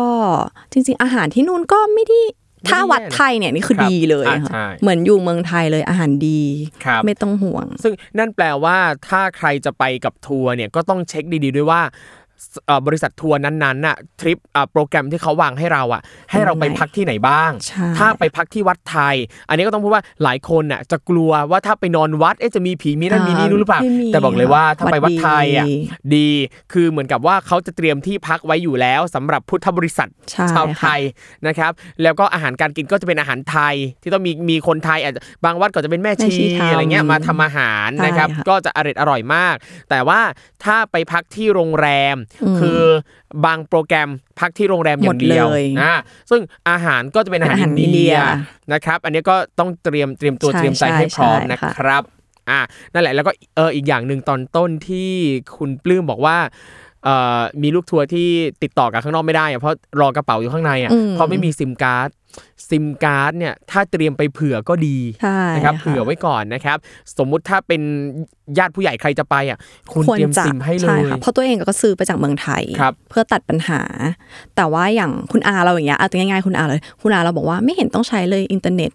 [0.72, 2.20] จริง ๆ อาหารที่นู่นก็ไม่ได้
[2.68, 6.42] ถ้าวัดไทยเนี่ยนี่คือครับดีเลยอ่าค่ะใช่เหมือนอยู่เมืองไทยเลยอาหารดี
[6.84, 12.21] ครับไม่ต้องห่วง ซึ่งนั่นแปลว่าถ้าใครจะไปกับทัวร์เนี่ยก็ต้องเช็คดีๆด้วยว่าเอ่อ
[12.86, 19.16] บริษัททัวร์นั้นๆน่ะทริปอะโปรแกรมที่เขาวางให้เราอะ ให้เราไปพักที่ไหนบ้างใช่ถ้าไปพักที่วัดไทย
[19.48, 25.74] อันนี้ก็ต้องพูดว่าหลายคนน่ะจะกลัวว่าถ้าไปนอนวัดเอ๊ะจะมีผีมีนั่นมีนี่นู่นหรือเปล่าไม่มีแต่บอกเลยว่าถ้าไปวัดไทยอะดี
[26.14, 26.28] ดี
[26.72, 31.00] คือเหมือนกับว่าเขาจะเตรียมที่พักไว้อยู่แล้วสำหรับพุทธบริษัทใช่ชาวไทค่ะย
[31.46, 39.54] นะครับแล้วก็อาหารการกินก็จะเป็นอาหารไทย ที่ต้องมีมีคนไทยอาจจะบางวัดก็จะเป็นแม่แม่ชีชีทำอะไรเงี้ยมาทำอาหารนะครับใช่ค่ะก็จะอร่อยอร่อยมาก
[39.90, 40.20] แต่ว่า
[40.64, 42.16] ถ้าไปพักที่โรงแรม
[42.60, 42.82] คือ
[43.44, 44.08] บางโปรแกรม
[44.40, 45.94] พักที่โรงแรมอย่างเดียวหมดเลยอ่า
[46.30, 46.40] ซึ่ง
[46.70, 48.18] อาหารก็จะเป็นอาหารเป็นอาหารอินเดีอินเดียย
[48.72, 52.02] นะครับ อันนี้ก็ต้องเตรียมเตรียมตัวใช่เตรียมใจใช่ให้พร้อมใช่นะค่ะครับ
[52.50, 52.60] อ่า
[52.92, 55.10] นั่นแหละแล้วก็เอออีกอย่างหนึ่งตอนต้นที่
[55.56, 56.91] คุณปลื้มบอกว่าเอ่อ
[57.62, 58.28] มีลูกทัวร์ที่
[58.62, 62.08] ติดต่อกับข้างนอกไม่ได้อะเพราะรอกระเป๋าอยู่ข้างในอะอืมเพราะไม่มีซิมการ์ด
[62.68, 66.78] ซิมการ์ดเนี่ยถ้าเตรียมไปเผื่อก็ดีใช่นะครับค่ะเผื่อไว้ก่อนนะครับ
[67.18, 67.82] สมมุติถ้าเป็น
[68.58, 69.58] ญาติผู้ใหญ่ใครจะไปอะ
[69.92, 73.82] คุณควรเตรียมจะซิมให้เลย ใช่ค่ะเพราะตัวเองก็ซื้อไปจากเมืองไทยครับเพื่อตัดปัญหา
[74.56, 78.90] แต่ว่าอย่างคุณอาเราอย่างเงี้ยเอาตัวง่ายๆคุณอาเลย คุณอาเราบอกว่าไม่เห็นต้องใช้เลยอินเทอร์เน็ต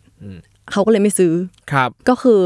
[0.71, 1.33] เขาก็เลยไม่ซื้อ
[1.71, 2.41] ครับ ก็คือ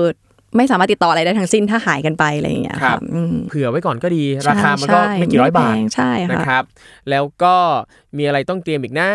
[0.57, 6.63] ไม่สามารถติดต่ออะไรได้ทั้งสิ้นถ้าหายกันไปอะไรอย่างเงี้ยครัค่ะบอืมเผื่อไว้ก่อนก็ดีใช่ราคามันก็ใช่ไม่กี่ร้อยบาทแพงใช่นะค่ะครับ
[7.09, 7.55] แล้วก็
[8.17, 9.09] มีอะไรต้องเตรียมอีกนะ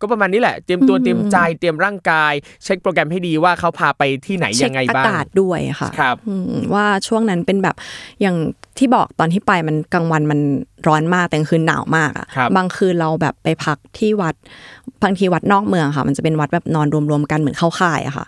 [0.00, 2.32] ก็ประมาณนี้แหละเตรียมตัวอืมเตรียมใจเตรียมร่างกาย
[2.64, 6.44] เช็คโปรแกรมให้ดีว่าเขาพาไปที่ไหนเช็ยัคงไงอาบ้างกาศด้วยค่ะครับอืม
[6.74, 7.76] ว่าช่วงนั้นเป็นแบบ
[8.22, 8.36] อย่าง
[8.78, 10.40] ที่บอกตอนที่ไปมันกลางวันมัน
[10.86, 14.34] ร้อนมากแต่กลางคืนหนาวมากอะครับบางคืนเราแบบไปพักที่วัด
[15.02, 18.26] บางทีวัดนอกเมืองค่ะ มันจะเป็นวัดแบบนอนรวมๆกันเหมือนเข้าค่ายอะค่ะ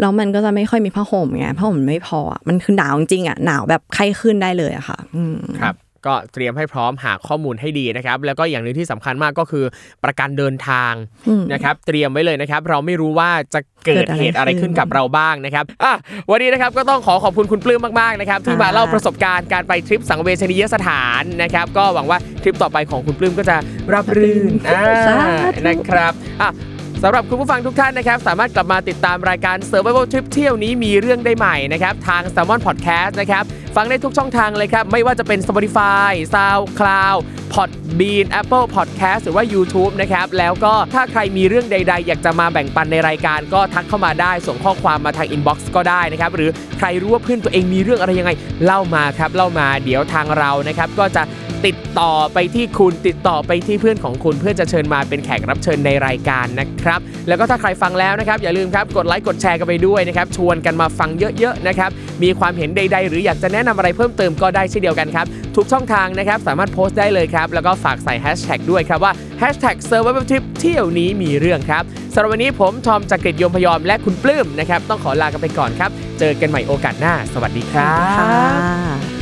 [0.00, 5.74] แล้วมันก็จะไม่ค่อยมีผ้าห่มไงผ้าห่มมันไม่พออะมันคือหนาวจริงๆอะหนาวแบบไข้ขึ้นได้เลยอะค่ะอืมครับ
[6.06, 9.64] ก็เตรียมให้พร้อมหาข้อมูลให้ดีนะครับ แล้วก็อย่างหนึ่งที่สำคัญมากก็คือ
[10.04, 10.92] ประกันเดินทาง
[11.28, 15.92] อืมนะครับเตรียมไว้เลยนะครับ เราไม่รู้ว่าจะเกิดเกิดอะไรเหตุอะไรขึ้ขึ้นนกับเราบ้างนะครับอะ
[16.30, 23.56] วันนี้นะครับก็ต้องขอขอบคุณคุณปลื้มมากๆนะครับที่มาค่ะเล่าประสบการณ์การไปทริปสังเวชนียสถานนะครับก็หวังว่าทริปต่อไปของคุณปลื้มก็จะ
[23.94, 26.12] รับรื่นอ่าสาธุนะครับ
[26.42, 26.50] อะ
[27.02, 33.44] สำหรับคุณผู้ฟังทุกท่านนะครับ สามารถกลับมาติดตามรายการ Survival Trip เที่ยวนี้มีเรื่องได้ใหม่นะครับทาง s ซ l m o n Podcast นะครับ
[33.76, 37.18] ฟังได้ทุกช่องทางเลยครับ ไม่ว่าจะเป็น Spotify SoundCloud
[37.54, 48.30] Podbean Apple Podcast หรือว่า YouTube นะครับแล้วก็ถ้าใครมีเรื่องใด ๆ อยากจะมาแบ่งปันในรายการ ก็ทักเข้ามาได้ส่งข้อความมาทาง Inbox ก็ได้นะครับหรือใครรู้ว่าเพื่อนตัวเองมีเรื่องอะไรยังไง
[48.64, 51.22] เล่ามาครับเล่ามาเดี๋ยวทางเรานะครับก็จะ
[51.66, 61.90] ติดต่อไปที่คุณติดต่อไปที่เพื่อนของคุณ เพื่อจะเชิญมาเป็นแขกรับเชิญในรายการนะครับ แล้วก็ถ้าใครฟังแล้วนะครับ อย่าลืมครับกดไลค์กดแชร์กันไปด้วยนะครับ ชวนกันมาฟังเยอะๆนะครับ
[62.22, 71.82] มีความเห็นใด ๆ หรืออยากจะแนะนำอะไรเพิ่มเติมก็ได้เช่นเดียวกันครับ ทุกช่องทางนะครับสามารถโพสต์ได้เลยครับ แล้วก็ฝากใส่แฮชแท็กด้วยครับว่า hashtag survival trip เที่ยวนี้มีเรื่องครับ
[72.14, 77.94] สำหรับวันนี้ผมทอมจากกรีฑยมพยอมและคุณปลื้มนะครับต้องขอลากันไปก่อนครับ เจอกันใหม่โอกาสหน้า สวัสดีครั
[79.10, 79.13] บ